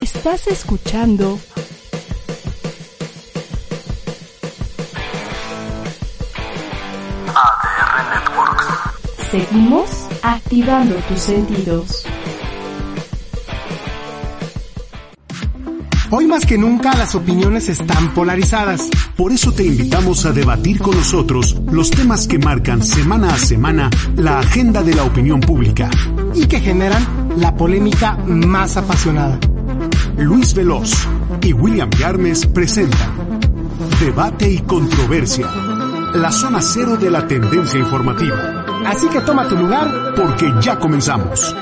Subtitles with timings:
[0.00, 1.38] Estás escuchando
[7.34, 9.30] ADR Networks.
[9.30, 9.90] Seguimos
[10.22, 12.06] activando tus sentidos.
[16.10, 18.88] Hoy más que nunca las opiniones están polarizadas.
[19.16, 23.90] Por eso te invitamos a debatir con nosotros los temas que marcan semana a semana
[24.16, 25.90] la agenda de la opinión pública
[26.34, 27.04] y que generan
[27.38, 29.38] la polémica más apasionada.
[30.16, 30.92] Luis Veloz
[31.42, 33.10] y William Yarmes presentan
[33.98, 35.48] Debate y Controversia,
[36.14, 38.64] la zona cero de la tendencia informativa.
[38.86, 41.54] Así que toma tu lugar porque ya comenzamos.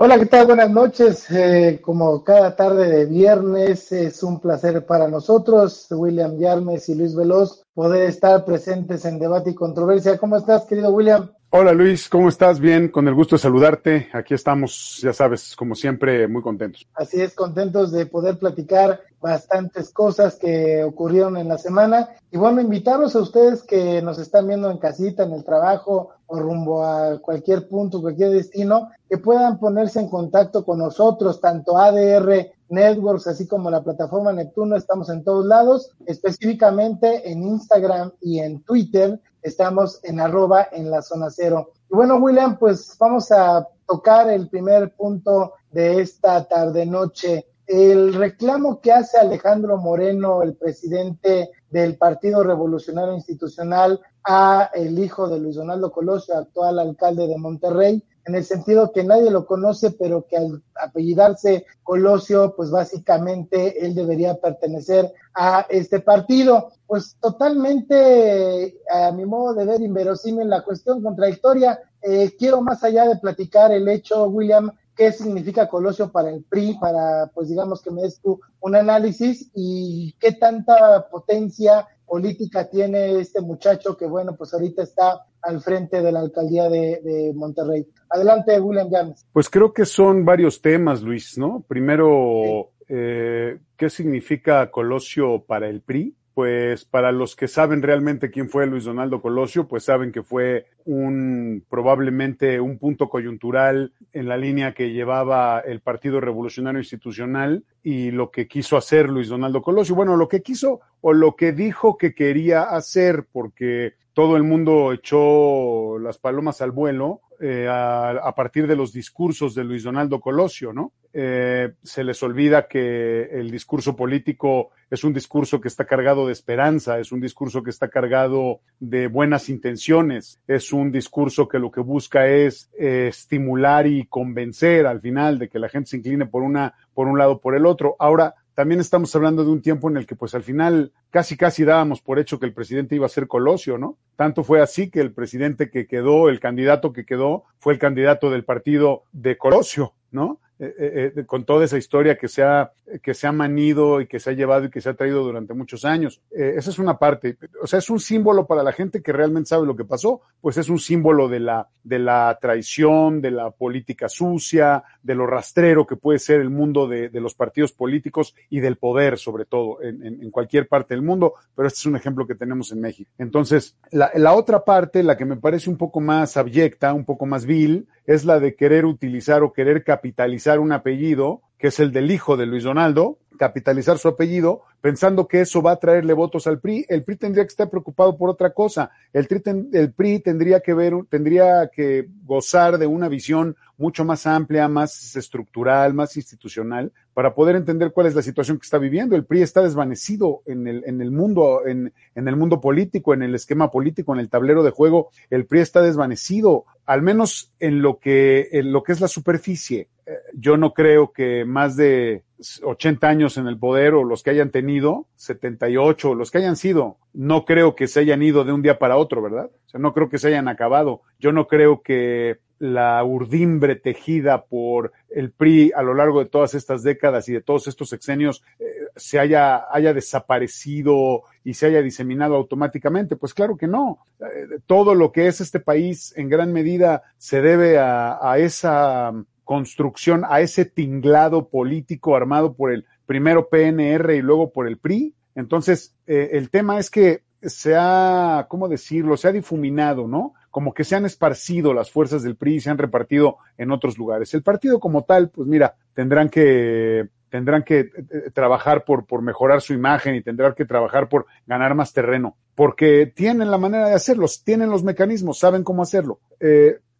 [0.00, 0.46] Hola, ¿qué tal?
[0.46, 1.28] Buenas noches.
[1.28, 7.16] Eh, como cada tarde de viernes, es un placer para nosotros, William Yarmes y Luis
[7.16, 10.16] Veloz, poder estar presentes en Debate y Controversia.
[10.16, 11.28] ¿Cómo estás, querido William?
[11.50, 12.60] Hola Luis, ¿cómo estás?
[12.60, 14.10] Bien, con el gusto de saludarte.
[14.12, 16.86] Aquí estamos, ya sabes, como siempre, muy contentos.
[16.92, 22.10] Así es, contentos de poder platicar bastantes cosas que ocurrieron en la semana.
[22.30, 26.38] Y bueno, invitarlos a ustedes que nos están viendo en casita, en el trabajo o
[26.38, 32.52] rumbo a cualquier punto, cualquier destino, que puedan ponerse en contacto con nosotros, tanto ADR
[32.68, 38.60] Networks, así como la plataforma Neptuno, estamos en todos lados, específicamente en Instagram y en
[38.64, 39.18] Twitter
[39.48, 41.72] Estamos en arroba en la zona cero.
[41.90, 47.46] Y bueno, William, pues vamos a tocar el primer punto de esta tarde-noche.
[47.66, 55.28] El reclamo que hace Alejandro Moreno, el presidente del Partido Revolucionario Institucional, a el hijo
[55.28, 59.90] de Luis Donaldo Colosio, actual alcalde de Monterrey, en el sentido que nadie lo conoce,
[59.90, 66.72] pero que al apellidarse Colosio, pues básicamente él debería pertenecer a este partido.
[66.86, 71.80] Pues totalmente, a mi modo de ver, inverosímil la cuestión contradictoria.
[72.02, 76.76] Eh, quiero más allá de platicar el hecho, William, qué significa Colosio para el PRI,
[76.78, 83.20] para, pues digamos que me des tú un análisis y qué tanta potencia política tiene
[83.20, 87.86] este muchacho que, bueno, pues ahorita está al frente de la alcaldía de, Monterrey.
[88.10, 89.26] Adelante, William James.
[89.32, 91.64] Pues creo que son varios temas, Luis, ¿no?
[91.68, 96.14] Primero, eh, ¿qué significa Colosio para el PRI?
[96.38, 100.66] Pues para los que saben realmente quién fue Luis Donaldo Colosio, pues saben que fue
[100.84, 108.12] un probablemente un punto coyuntural en la línea que llevaba el Partido Revolucionario Institucional y
[108.12, 109.96] lo que quiso hacer Luis Donaldo Colosio.
[109.96, 114.92] Bueno, lo que quiso o lo que dijo que quería hacer, porque todo el mundo
[114.92, 120.72] echó las palomas al vuelo eh, a, partir de los discursos de Luis Donaldo Colosio,
[120.72, 120.92] ¿no?
[121.12, 126.32] Eh, se les olvida que el discurso político es un discurso que está cargado de
[126.32, 131.70] esperanza, es un discurso que está cargado de buenas intenciones, es un discurso que lo
[131.70, 136.26] que busca es eh, estimular y convencer al final de que la gente se incline
[136.26, 137.96] por una, por un lado, por el otro.
[137.98, 141.64] Ahora, también estamos hablando de un tiempo en el que pues al final casi casi
[141.64, 143.98] dábamos por hecho que el presidente iba a ser Colosio, ¿no?
[144.16, 148.30] Tanto fue así que el presidente que quedó, el candidato que quedó, fue el candidato
[148.30, 150.40] del partido de Colosio, ¿no?
[150.60, 154.08] Eh, eh, eh, con toda esa historia que se, ha, que se ha manido y
[154.08, 156.20] que se ha llevado y que se ha traído durante muchos años.
[156.32, 157.36] esa es una parte.
[157.62, 160.56] O sea, es un símbolo para la gente que realmente sabe lo que pasó, pues
[160.56, 165.86] es un símbolo de la, de la traición, de la política sucia, de lo rastrero
[165.86, 169.80] que puede ser el mundo de, de los partidos políticos y del poder, sobre todo,
[169.80, 172.80] en, en, en, cualquier parte del mundo, pero este es un ejemplo que tenemos en
[172.80, 173.10] México.
[173.16, 177.26] Entonces, la, la otra parte, la que me parece un poco más abyecta, un poco
[177.26, 181.92] más vil, es la de querer utilizar o querer capitalizar un apellido, que es el
[181.92, 186.46] del hijo de Luis Donaldo, capitalizar su apellido, pensando que eso va a traerle votos
[186.46, 186.84] al PRI.
[186.88, 188.90] El PRI tendría que estar preocupado por otra cosa.
[189.12, 189.26] El,
[189.72, 195.16] el PRI tendría que ver, tendría que gozar de una visión mucho más amplia, más
[195.16, 199.16] estructural, más institucional, para poder entender cuál es la situación que está viviendo.
[199.16, 203.22] El PRI está desvanecido en el, en el mundo, en, en el mundo político, en
[203.22, 205.10] el esquema político, en el tablero de juego.
[205.30, 209.88] El PRI está desvanecido, al menos en lo que, en lo que es la superficie.
[210.06, 212.24] Eh, yo no creo que más de
[212.62, 216.96] 80 años en el poder o los que hayan tenido, 78, los que hayan sido,
[217.12, 219.50] no creo que se hayan ido de un día para otro, ¿verdad?
[219.66, 221.02] O sea, no creo que se hayan acabado.
[221.18, 226.54] Yo no creo que la urdimbre tejida por el PRI a lo largo de todas
[226.54, 228.64] estas décadas y de todos estos sexenios eh,
[228.96, 233.16] se haya, haya desaparecido y se haya diseminado automáticamente.
[233.16, 233.98] Pues claro que no.
[234.20, 239.12] Eh, todo lo que es este país en gran medida se debe a, a esa
[239.48, 245.14] construcción, a ese tinglado político armado por el primero PNR y luego por el PRI.
[245.34, 249.16] Entonces, eh, el tema es que se ha, ¿cómo decirlo?
[249.16, 250.34] Se ha difuminado, ¿no?
[250.50, 253.96] Como que se han esparcido las fuerzas del PRI y se han repartido en otros
[253.96, 254.34] lugares.
[254.34, 259.22] El partido como tal, pues mira, tendrán que tendrán que eh, eh, trabajar por, por
[259.22, 263.88] mejorar su imagen y tendrán que trabajar por ganar más terreno, porque tienen la manera
[263.88, 266.20] de hacerlo, tienen los mecanismos, saben cómo hacerlo.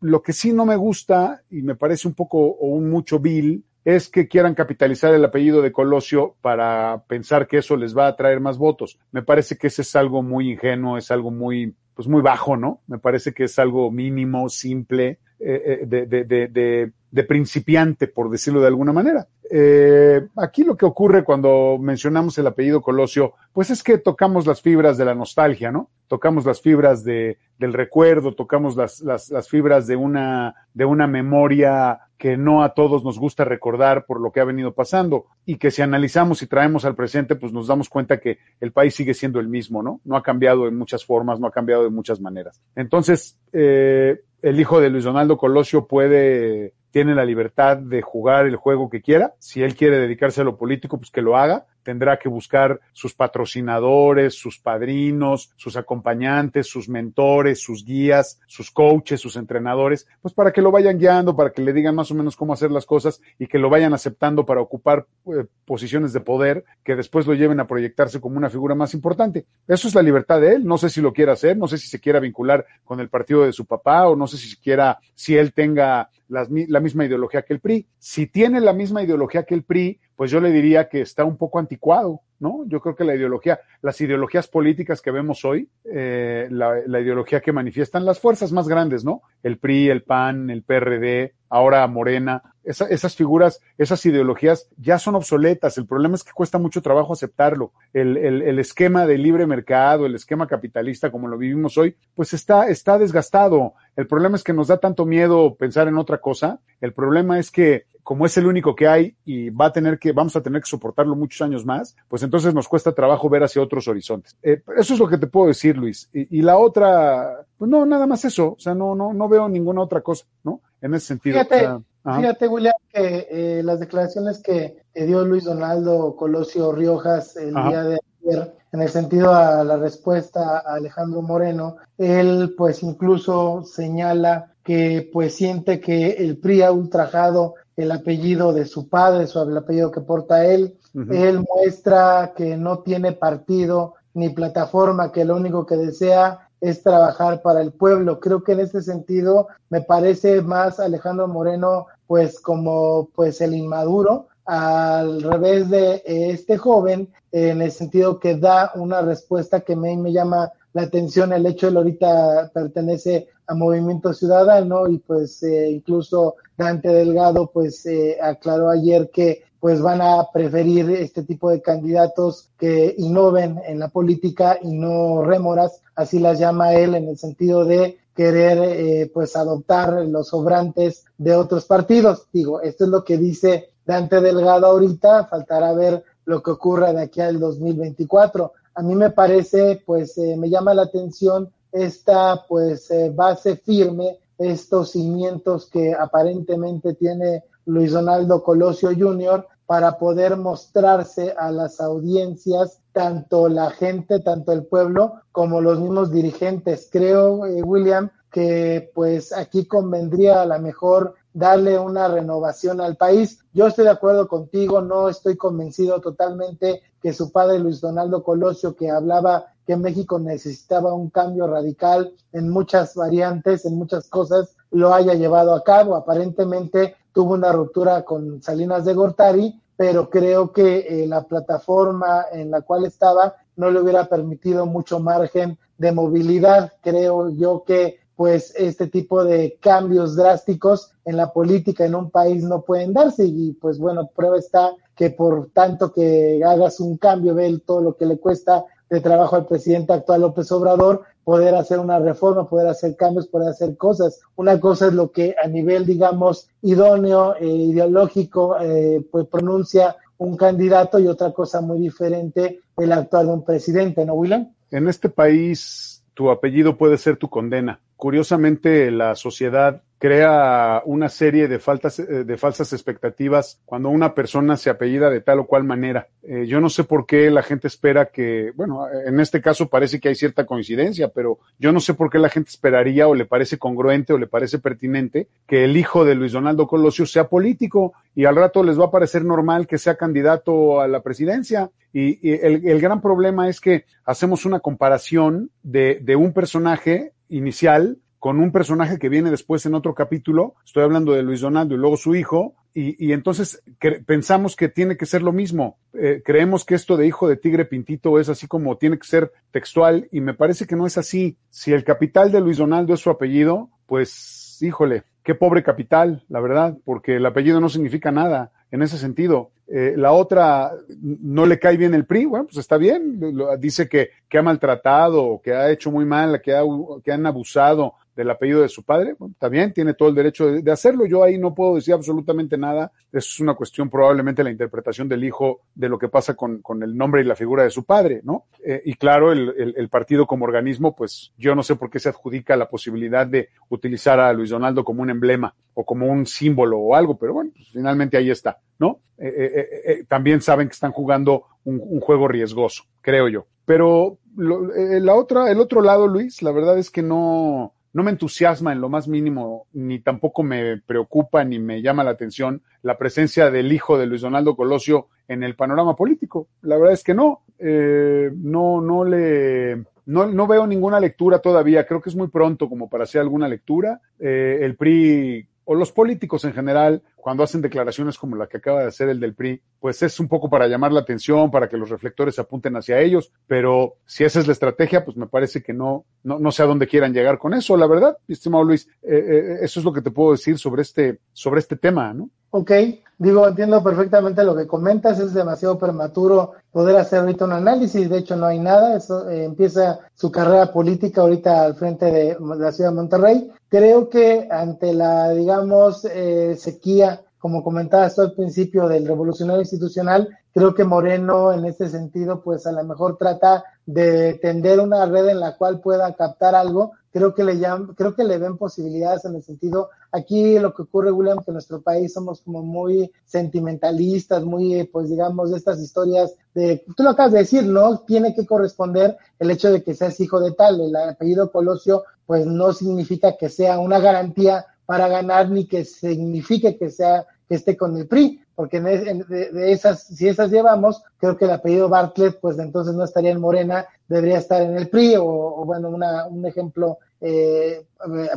[0.00, 3.64] Lo que sí no me gusta y me parece un poco o un mucho vil
[3.84, 8.16] es que quieran capitalizar el apellido de Colosio para pensar que eso les va a
[8.16, 8.98] traer más votos.
[9.12, 12.82] Me parece que ese es algo muy ingenuo, es algo muy, pues muy bajo, ¿no?
[12.86, 18.60] Me parece que es algo mínimo, simple, eh, de, de, de, de, principiante, por decirlo
[18.60, 19.28] de alguna manera.
[19.50, 24.60] Eh, aquí lo que ocurre cuando mencionamos el apellido Colosio, pues es que tocamos las
[24.60, 25.90] fibras de la nostalgia, ¿no?
[26.06, 31.06] Tocamos las fibras de, del recuerdo, tocamos las, las, las fibras de una, de una
[31.06, 35.56] memoria que no a todos nos gusta recordar por lo que ha venido pasando y
[35.56, 39.14] que si analizamos y traemos al presente, pues nos damos cuenta que el país sigue
[39.14, 40.00] siendo el mismo, ¿no?
[40.04, 42.60] No ha cambiado en muchas formas, no ha cambiado de muchas maneras.
[42.74, 48.56] Entonces, eh, el hijo de Luis Donaldo Colosio puede tiene la libertad de jugar el
[48.56, 49.35] juego que quiera.
[49.38, 51.67] Si él quiere dedicarse a lo político, pues que lo haga.
[51.82, 59.20] Tendrá que buscar sus patrocinadores, sus padrinos, sus acompañantes, sus mentores, sus guías, sus coaches,
[59.20, 62.36] sus entrenadores, pues para que lo vayan guiando, para que le digan más o menos
[62.36, 66.64] cómo hacer las cosas y que lo vayan aceptando para ocupar eh, posiciones de poder
[66.84, 69.46] que después lo lleven a proyectarse como una figura más importante.
[69.66, 70.64] Eso es la libertad de él.
[70.64, 73.44] No sé si lo quiera hacer, no sé si se quiera vincular con el partido
[73.44, 77.54] de su papá o no sé si quiera, si él tenga la misma ideología que
[77.54, 77.86] el PRI.
[77.98, 81.36] Si tiene la misma ideología que el PRI, pues yo le diría que está un
[81.36, 82.64] poco anticuado, ¿no?
[82.66, 87.40] Yo creo que la ideología, las ideologías políticas que vemos hoy, eh, la, la, ideología
[87.40, 89.22] que manifiestan las fuerzas más grandes, ¿no?
[89.44, 95.14] El PRI, el PAN, el PRD, ahora Morena, esa, esas figuras, esas ideologías ya son
[95.14, 95.78] obsoletas.
[95.78, 97.72] El problema es que cuesta mucho trabajo aceptarlo.
[97.92, 102.34] El, el, el, esquema de libre mercado, el esquema capitalista como lo vivimos hoy, pues
[102.34, 103.74] está, está desgastado.
[103.94, 106.58] El problema es que nos da tanto miedo pensar en otra cosa.
[106.80, 110.12] El problema es que como es el único que hay y va a tener que,
[110.12, 113.60] vamos a tener que soportarlo muchos años más, pues entonces nos cuesta trabajo ver hacia
[113.60, 114.34] otros horizontes.
[114.43, 116.08] Eh, eso es lo que te puedo decir, Luis.
[116.14, 118.55] Y, y, la otra, pues no, nada más eso.
[118.55, 120.62] O sea, no, no, no veo ninguna otra cosa, ¿no?
[120.81, 121.34] En ese sentido.
[121.34, 127.37] Fíjate, o sea, fíjate William, que eh, las declaraciones que, dio Luis Donaldo Colosio Riojas
[127.37, 127.69] el Ajá.
[127.69, 133.64] día de ayer, en el sentido a la respuesta a Alejandro Moreno, él pues incluso
[133.64, 139.40] señala que pues siente que el PRI ha ultrajado el apellido de su padre, su,
[139.40, 140.76] el apellido que porta él.
[140.92, 141.14] Uh -huh.
[141.16, 147.40] Él muestra que no tiene partido ni plataforma, que lo único que desea es trabajar
[147.40, 148.20] para el pueblo.
[148.20, 154.26] Creo que en este sentido me parece más Alejandro Moreno pues como pues el inmaduro
[154.44, 160.12] al revés de este joven en el sentido que da una respuesta que me, me
[160.12, 165.70] llama la atención el hecho de él ahorita pertenece a Movimiento Ciudadano y pues eh,
[165.70, 171.61] incluso Dante Delgado pues eh, aclaró ayer que pues van a preferir este tipo de
[171.61, 177.18] candidatos que innoven en la política y no rémoras, así las llama él en el
[177.18, 182.26] sentido de querer eh, pues adoptar los sobrantes de otros partidos.
[182.32, 187.02] Digo, esto es lo que dice Dante Delgado ahorita, faltará ver lo que ocurra de
[187.02, 188.52] aquí al 2024.
[188.75, 191.50] A mí me parece, pues eh, me llama la atención
[191.85, 199.47] esta pues eh, base firme, estos cimientos que aparentemente tiene Luis Donaldo Colosio Jr.
[199.66, 206.11] para poder mostrarse a las audiencias, tanto la gente, tanto el pueblo, como los mismos
[206.11, 206.88] dirigentes.
[206.90, 213.40] Creo, eh, William, que pues aquí convendría a lo mejor darle una renovación al país.
[213.52, 218.75] Yo estoy de acuerdo contigo, no estoy convencido totalmente que su padre Luis Donaldo Colosio,
[218.75, 224.94] que hablaba que México necesitaba un cambio radical en muchas variantes, en muchas cosas, lo
[224.94, 225.94] haya llevado a cabo.
[225.94, 232.50] Aparentemente tuvo una ruptura con Salinas de Gortari, pero creo que eh, la plataforma en
[232.50, 236.72] la cual estaba no le hubiera permitido mucho margen de movilidad.
[236.80, 242.42] Creo yo que pues este tipo de cambios drásticos en la política en un país
[242.42, 247.34] no pueden darse y pues bueno, prueba está que por tanto que hagas un cambio,
[247.34, 251.78] ve todo lo que le cuesta de trabajo al presidente actual López Obrador, poder hacer
[251.78, 254.21] una reforma, poder hacer cambios, poder hacer cosas.
[254.37, 260.37] Una cosa es lo que a nivel, digamos, idóneo, eh, ideológico, eh, pues pronuncia un
[260.37, 264.52] candidato y otra cosa muy diferente el actuar de un presidente, ¿no, William?
[264.71, 267.80] En este país tu apellido puede ser tu condena.
[267.97, 274.57] Curiosamente, la sociedad crea una serie de, faltas, eh, de falsas expectativas cuando una persona
[274.57, 276.09] se apellida de tal o cual manera.
[276.23, 279.99] Eh, yo no sé por qué la gente espera que, bueno, en este caso parece
[279.99, 283.26] que hay cierta coincidencia, pero yo no sé por qué la gente esperaría o le
[283.26, 287.93] parece congruente o le parece pertinente que el hijo de Luis Donaldo Colosio sea político
[288.14, 291.71] y al rato les va a parecer normal que sea candidato a la presidencia.
[291.93, 297.99] Y, el, el, gran problema es que hacemos una comparación de, de un personaje inicial
[298.18, 301.78] con un personaje que viene después en otro capítulo, estoy hablando de Luis Donaldo y
[301.78, 303.62] luego su hijo, y, y entonces
[304.06, 305.78] pensamos que tiene que ser lo mismo.
[305.94, 309.32] Eh, creemos que esto de hijo de tigre pintito es así como tiene que ser
[309.50, 311.37] textual, y me parece que no es así.
[311.50, 316.40] Si el capital de Luis Donaldo es su apellido, pues híjole, qué pobre capital, la
[316.40, 319.52] verdad, porque el apellido no significa nada en ese sentido.
[319.70, 323.20] Eh, la otra no le cae bien el PRI, bueno, pues está bien,
[323.58, 326.62] dice que, que ha maltratado, que ha hecho muy mal, que, ha,
[327.04, 330.50] que han abusado del apellido de su padre, bueno, está bien, tiene todo el derecho
[330.50, 331.06] de, hacerlo.
[331.06, 332.90] Yo ahí no puedo decir absolutamente nada.
[333.12, 336.82] Eso es una cuestión probablemente la interpretación del hijo de lo que pasa con, con
[336.82, 338.46] el nombre y la figura de su padre, ¿no?
[338.64, 342.00] Eh, y claro, el, el, el, partido como organismo, pues yo no sé por qué
[342.00, 346.26] se adjudica la posibilidad de utilizar a Luis Donaldo como un emblema o como un
[346.26, 349.00] símbolo o algo, pero bueno, pues finalmente ahí está, ¿no?
[349.18, 353.47] Eh, eh, eh también saben que están jugando un, juego riesgoso, creo yo.
[353.66, 358.73] Pero la otra, el otro lado, Luis, la verdad es que no, no me entusiasma
[358.73, 363.50] en lo más mínimo, ni tampoco me preocupa ni me llama la atención la presencia
[363.50, 366.49] del hijo de Luis Donaldo Colosio en el panorama político.
[366.62, 371.87] La verdad es que no, no, no le, no, no, veo ninguna lectura todavía.
[371.87, 374.00] Creo que es muy pronto como para hacer alguna lectura.
[374.18, 378.87] El PRI o los políticos en general, cuando hacen declaraciones como la que acaba de
[378.87, 381.90] hacer el del PRI, pues es un poco para llamar la atención, para que los
[381.90, 385.73] reflectores se apunten hacia ellos, pero si esa es la estrategia, pues me parece que
[385.73, 389.25] no, no, no sé a dónde quieran llegar con eso, la verdad, estimado Luis, eh,
[389.28, 392.28] eh, eso es lo que te puedo decir sobre este, sobre este tema, ¿no?
[392.50, 392.73] Ok,
[393.18, 398.18] digo, entiendo perfectamente lo que comentas, es demasiado prematuro poder hacer ahorita un análisis, de
[398.18, 402.73] hecho no hay nada, eso eh, empieza su carrera política ahorita al frente de la
[402.73, 403.52] ciudad de Monterrey.
[403.68, 410.75] Creo que ante la, digamos, eh, sequía, como comentabas al principio del revolucionario institucional, creo
[410.75, 415.40] que Moreno en este sentido, pues a lo mejor trata de tender una red en
[415.40, 419.37] la cual pueda captar algo, creo que le llaman, creo que le ven posibilidades en
[419.37, 424.45] el sentido, aquí lo que ocurre, William, que en nuestro país somos como muy sentimentalistas,
[424.45, 428.00] muy, pues digamos, de estas historias de, tú lo acabas de decir, ¿no?
[428.00, 432.47] Tiene que corresponder el hecho de que seas hijo de tal, el apellido Colosio, pues
[432.47, 437.76] no significa que sea una garantía para ganar ni que signifique que sea que esté
[437.76, 442.40] con el PRI porque de, de, esas, si esas llevamos, creo que el apellido Bartlett,
[442.40, 446.26] pues entonces no estaría en Morena, debería estar en el PRI, o, o bueno, una,
[446.26, 447.87] un ejemplo eh,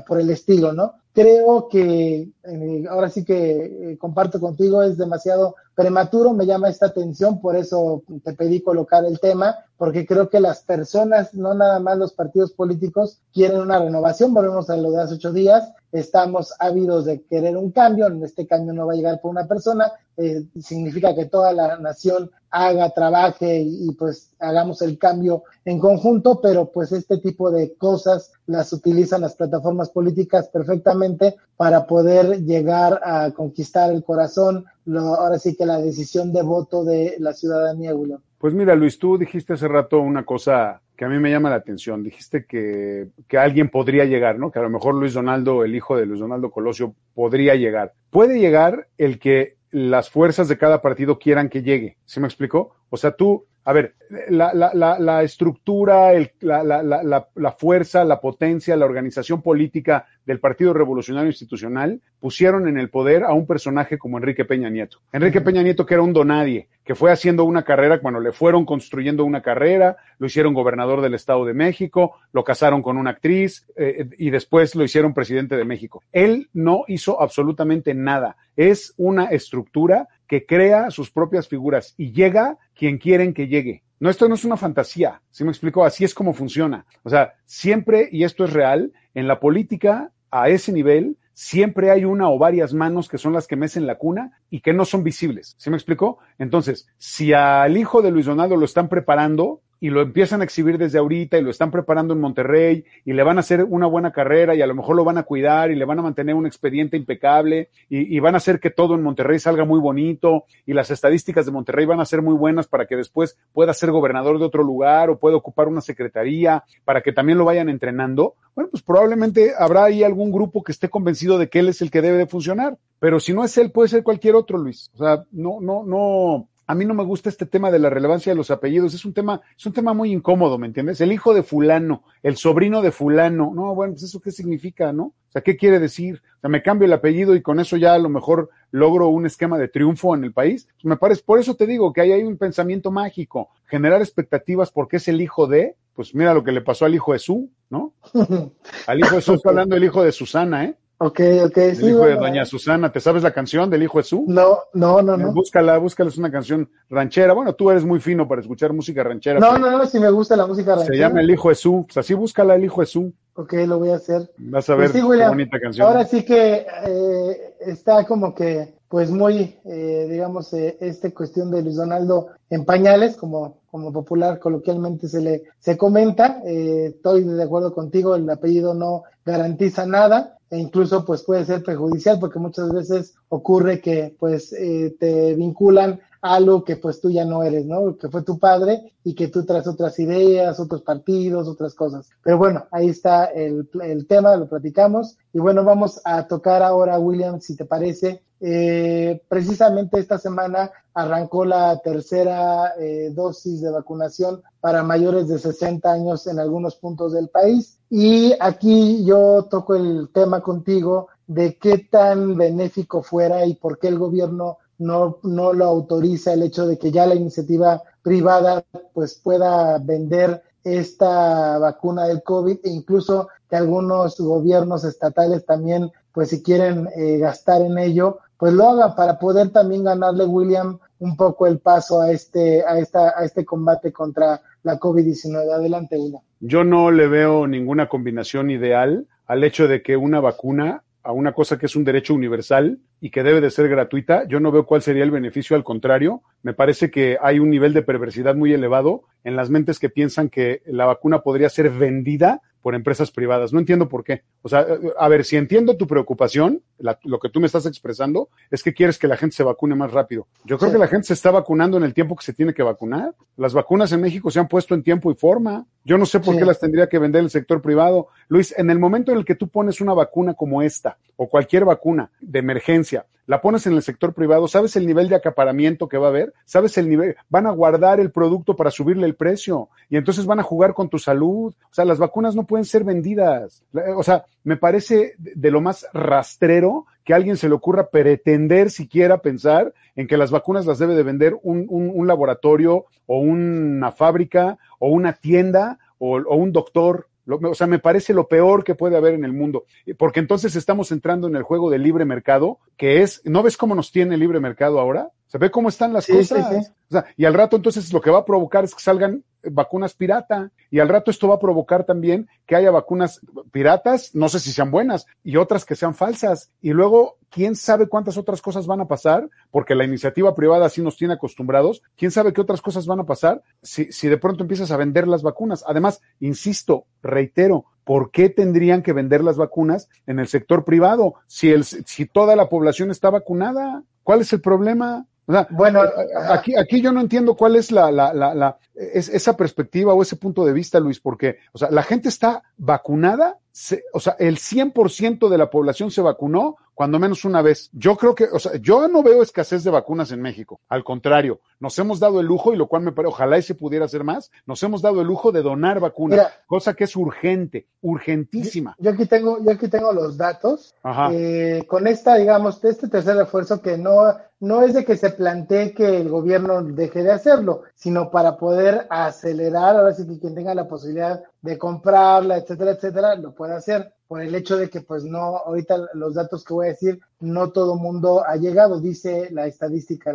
[0.05, 0.93] por el estilo, ¿no?
[1.11, 6.85] Creo que eh, ahora sí que eh, comparto contigo, es demasiado prematuro, me llama esta
[6.85, 11.79] atención, por eso te pedí colocar el tema, porque creo que las personas, no nada
[11.79, 16.53] más los partidos políticos, quieren una renovación, volvemos a lo de hace ocho días, estamos
[16.59, 20.43] ávidos de querer un cambio, este cambio no va a llegar por una persona, eh,
[20.61, 26.41] significa que toda la nación haga, trabaje y, y, pues hagamos el cambio en conjunto,
[26.41, 33.01] pero pues este tipo de cosas las utilizan las plataformas políticas perfectamente para poder llegar
[33.03, 37.95] a conquistar el corazón, lo, ahora sí que la decisión de voto de la ciudadanía,
[37.95, 38.19] William.
[38.37, 41.57] Pues mira, Luis, tú dijiste hace rato una cosa que a mí me llama la
[41.57, 42.03] atención.
[42.03, 44.51] Dijiste que, que alguien podría llegar, ¿no?
[44.51, 47.93] Que a lo mejor Luis Donaldo, el hijo de Luis Donaldo Colosio, podría llegar.
[48.09, 51.97] Puede llegar el que las fuerzas de cada partido quieran que llegue.
[52.05, 52.75] ¿Sí me explicó?
[52.89, 53.93] O sea, tú, a ver,
[54.29, 60.39] la, la, la, la estructura, el, la, la, fuerza, la potencia, la organización política del
[60.39, 64.97] Partido Revolucionario Institucional pusieron en el poder a un personaje como Enrique Peña Nieto.
[65.13, 68.65] Enrique Peña Nieto, que era un donadie, que fue haciendo una carrera cuando le fueron
[68.65, 73.67] construyendo una carrera, lo hicieron gobernador del Estado de México, lo casaron con una actriz
[73.75, 76.03] eh, y después lo hicieron presidente de México.
[76.11, 78.37] Él no hizo absolutamente nada.
[78.55, 83.83] Es una estructura que crea sus propias figuras y llega quien quieren que llegue.
[83.99, 85.83] No, esto no es una fantasía, ¿sí me explico?
[85.83, 86.85] Así es como funciona.
[87.03, 92.05] O sea, siempre, y esto es real, en la política, a ese nivel, siempre hay
[92.05, 95.03] una o varias manos que son las que mecen la cuna y que no son
[95.03, 95.53] visibles.
[95.57, 96.19] ¿Sí me explicó?
[96.39, 100.77] Entonces, si al hijo de Luis Donaldo lo están preparando, y lo empiezan a exhibir
[100.77, 104.11] desde ahorita y lo están preparando en Monterrey y le van a hacer una buena
[104.11, 106.45] carrera y a lo mejor lo van a cuidar y le van a mantener un
[106.45, 110.91] expediente impecable y, van a hacer que todo en Monterrey salga muy bonito y las
[110.91, 114.45] estadísticas de Monterrey van a ser muy buenas para que después pueda ser gobernador de
[114.45, 118.83] otro lugar o pueda ocupar una secretaría para que también lo vayan entrenando, bueno, pues
[118.83, 122.17] probablemente habrá ahí algún grupo que esté convencido de que él es el que debe
[122.17, 122.77] de funcionar.
[122.99, 124.91] Pero si no es él, puede ser cualquier otro, Luis.
[124.93, 128.31] O sea, no, no, no, a mí no me gusta este tema de la relevancia
[128.31, 131.01] de los apellidos, es un tema, es un tema muy incómodo, ¿me entiendes?
[131.01, 135.03] El hijo de fulano, el sobrino de fulano, no, bueno, pues eso qué significa, ¿no?
[135.03, 136.21] O sea, ¿qué quiere decir?
[136.37, 139.25] O sea, me cambio el apellido y con eso ya a lo mejor logro un
[139.25, 140.67] esquema de triunfo en el país.
[140.73, 144.71] Pues me parece, por eso te digo que ahí hay un pensamiento mágico, generar expectativas
[144.71, 147.49] porque es el hijo de, pues mira lo que le pasó al hijo de Su,
[147.69, 147.93] ¿no?
[148.87, 150.75] Al hijo de Su, hablando del hijo de Susana, ¿eh?
[151.03, 151.57] Ok, ok.
[151.57, 154.23] El sí, hijo de Doña Susana, ¿te sabes la canción del hijo de Su?
[154.27, 155.33] No, no, no, no.
[155.33, 157.33] Búscala, búscala, es una canción ranchera.
[157.33, 159.39] Bueno, tú eres muy fino para escuchar música ranchera.
[159.39, 161.07] No, no, no, si me gusta la música Se ranchera.
[161.07, 161.85] llama El Hijo de Su.
[161.87, 163.11] Pues así búscala, El Hijo de Su.
[163.33, 164.29] Ok, lo voy a hacer.
[164.37, 165.87] Vas a ver Pues sí, qué William, bonita canción.
[165.87, 171.63] Ahora sí que eh, está como que, pues muy, eh, digamos, eh, esta cuestión de
[171.63, 176.41] Luis Donaldo en pañales, como, como popular coloquialmente se le se comenta.
[176.45, 181.63] Eh, estoy de acuerdo contigo, el apellido no garantiza nada e incluso pues puede ser
[181.63, 187.09] perjudicial porque muchas veces ocurre que pues eh, te vinculan a algo que pues tú
[187.09, 187.97] ya no eres, ¿no?
[187.97, 192.09] Que fue tu padre y que tú traes otras ideas, otros partidos, otras cosas.
[192.21, 195.17] Pero bueno, ahí está el, el tema, lo platicamos.
[195.33, 198.21] Y bueno, vamos a tocar ahora, William, si te parece.
[198.43, 205.91] Eh, precisamente esta semana arrancó la tercera eh, dosis de vacunación para mayores de 60
[205.91, 207.77] años en algunos puntos del país.
[207.89, 213.89] Y aquí yo toco el tema contigo de qué tan benéfico fuera y por qué
[213.89, 219.15] el gobierno no, no lo autoriza el hecho de que ya la iniciativa privada pues
[219.15, 226.43] pueda vender esta vacuna del COVID e incluso que algunos gobiernos estatales también pues si
[226.43, 231.45] quieren eh, gastar en ello pues lo hagan para poder también ganarle William un poco
[231.45, 236.23] el paso a este a esta a este combate contra la COVID-19 adelante William.
[236.39, 241.33] Yo no le veo ninguna combinación ideal al hecho de que una vacuna a una
[241.33, 244.65] cosa que es un derecho universal y que debe de ser gratuita, yo no veo
[244.65, 248.53] cuál sería el beneficio, al contrario, me parece que hay un nivel de perversidad muy
[248.53, 253.53] elevado en las mentes que piensan que la vacuna podría ser vendida por empresas privadas.
[253.53, 254.23] No entiendo por qué.
[254.41, 254.65] O sea,
[254.97, 258.73] a ver, si entiendo tu preocupación, la, lo que tú me estás expresando es que
[258.73, 260.27] quieres que la gente se vacune más rápido.
[260.45, 260.75] Yo creo Sí.
[260.75, 263.13] que la gente se está vacunando en el tiempo que se tiene que vacunar.
[263.37, 265.65] Las vacunas en México se han puesto en tiempo y forma.
[265.83, 266.39] Yo no sé por Sí.
[266.39, 268.07] qué las tendría que vender el sector privado.
[268.27, 271.65] Luis, en el momento en el que tú pones una vacuna como esta o cualquier
[271.65, 275.97] vacuna de emergencia, la pones en el sector privado, ¿sabes el nivel de acaparamiento que
[275.97, 276.33] va a haber?
[276.43, 277.15] ¿Sabes el nivel?
[277.29, 280.89] Van a guardar el producto para subirle el precio y entonces van a jugar con
[280.89, 281.53] tu salud.
[281.53, 283.63] O sea, las vacunas no pueden ser vendidas.
[283.71, 287.89] La- O sea, me parece de lo más rastrero que a alguien se le ocurra
[287.89, 293.19] pretender siquiera pensar en que las vacunas las debe de vender un, un- laboratorio o
[293.19, 297.07] una fábrica o una tienda o, o un doctor.
[297.27, 299.63] O sea, me parece lo peor que puede haber en el mundo,
[299.97, 303.73] porque entonces estamos entrando en el juego del libre mercado, que es, ¿no ves cómo
[303.75, 305.09] nos tiene el libre mercado ahora?
[305.31, 306.49] ¿Se ve cómo están las Sí, cosas?
[306.49, 306.71] sí, sí.
[306.89, 309.93] O sea, y al rato entonces lo que va a provocar es que salgan vacunas
[309.93, 314.41] pirata y al rato esto va a provocar también que haya vacunas piratas, no sé
[314.41, 316.51] si sean buenas, y otras que sean falsas.
[316.59, 320.81] Y luego, quién sabe cuántas otras cosas van a pasar, porque la iniciativa privada así
[320.81, 324.43] nos tiene acostumbrados, quién sabe qué otras cosas van a pasar si, si de pronto
[324.43, 325.63] empiezas a vender las vacunas.
[325.65, 331.51] Además, insisto, reitero, ¿por qué tendrían que vender las vacunas en el sector privado si,
[331.51, 333.83] el, si toda la población está vacunada?
[334.03, 335.05] ¿Cuál es el problema?
[335.31, 335.89] O sea, Bueno, eh,
[336.29, 340.01] aquí, aquí yo no entiendo cuál es la, la, la, la es, esa perspectiva o
[340.01, 344.15] ese punto de vista, Luis, porque, o sea, la gente está vacunada, se, o sea,
[344.19, 347.69] el 100% de la población se vacunó cuando menos una vez.
[347.73, 350.61] Yo creo que, o sea, yo no veo escasez de vacunas en México.
[350.67, 353.53] Al contrario, nos hemos dado el lujo, y lo cual me parece, ojalá y se
[353.53, 356.33] pudiera hacer más, nos hemos dado el lujo de donar vacunas, Mira.
[356.47, 358.75] cosa que es urgente, urgentísima.
[358.79, 360.73] yo aquí tengo yo aquí tengo los datos.
[361.11, 365.73] Eh, con esta, digamos, este tercer refuerzo que no, no es de que se plantee
[365.73, 370.55] que el gobierno deje de hacerlo, sino para poder acelerar, ahora sí que quien tenga
[370.55, 375.05] la posibilidad de comprarla, etcétera, etcétera, lo puede hacer por el hecho de que pues
[375.05, 379.47] no, ahorita los datos que voy a decir, no todo mundo ha llegado, dice la
[379.47, 380.11] estadística,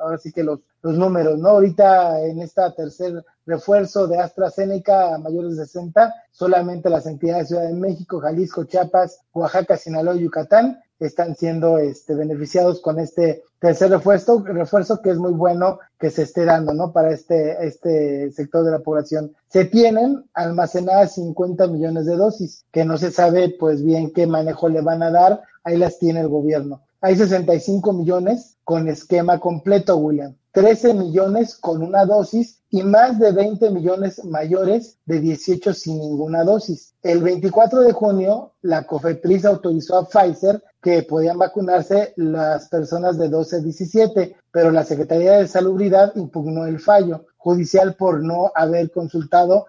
[0.00, 1.50] ahora sí que los, los números, ¿no?
[1.50, 7.46] Ahorita en esta tercer refuerzo de AstraZeneca a mayores de 60, solamente las entidades de
[7.54, 13.42] Ciudad de México, Jalisco, Chiapas, Oaxaca, Sinaloa y Yucatán están siendo este, beneficiados con este
[13.58, 16.92] tercer refuerzo, refuerzo que es muy bueno que se esté dando, ¿no?
[16.92, 19.34] Para este, este sector de la población.
[19.48, 24.68] Se tienen almacenadas 50 millones de dosis, que no se sabe pues bien qué manejo
[24.68, 26.82] le van a dar, ahí las tiene el gobierno.
[27.00, 30.34] Hay 65 millones con esquema completo, William.
[30.52, 36.44] 13 millones con una dosis y más de 20 millones mayores de 18 sin ninguna
[36.44, 36.94] dosis.
[37.02, 43.28] El 24 de junio, la COFEPRIS autorizó a Pfizer que podían vacunarse las personas de
[43.28, 48.92] 12 a 17, pero la Secretaría de Salubridad impugnó el fallo judicial por no haber
[48.92, 49.66] consultado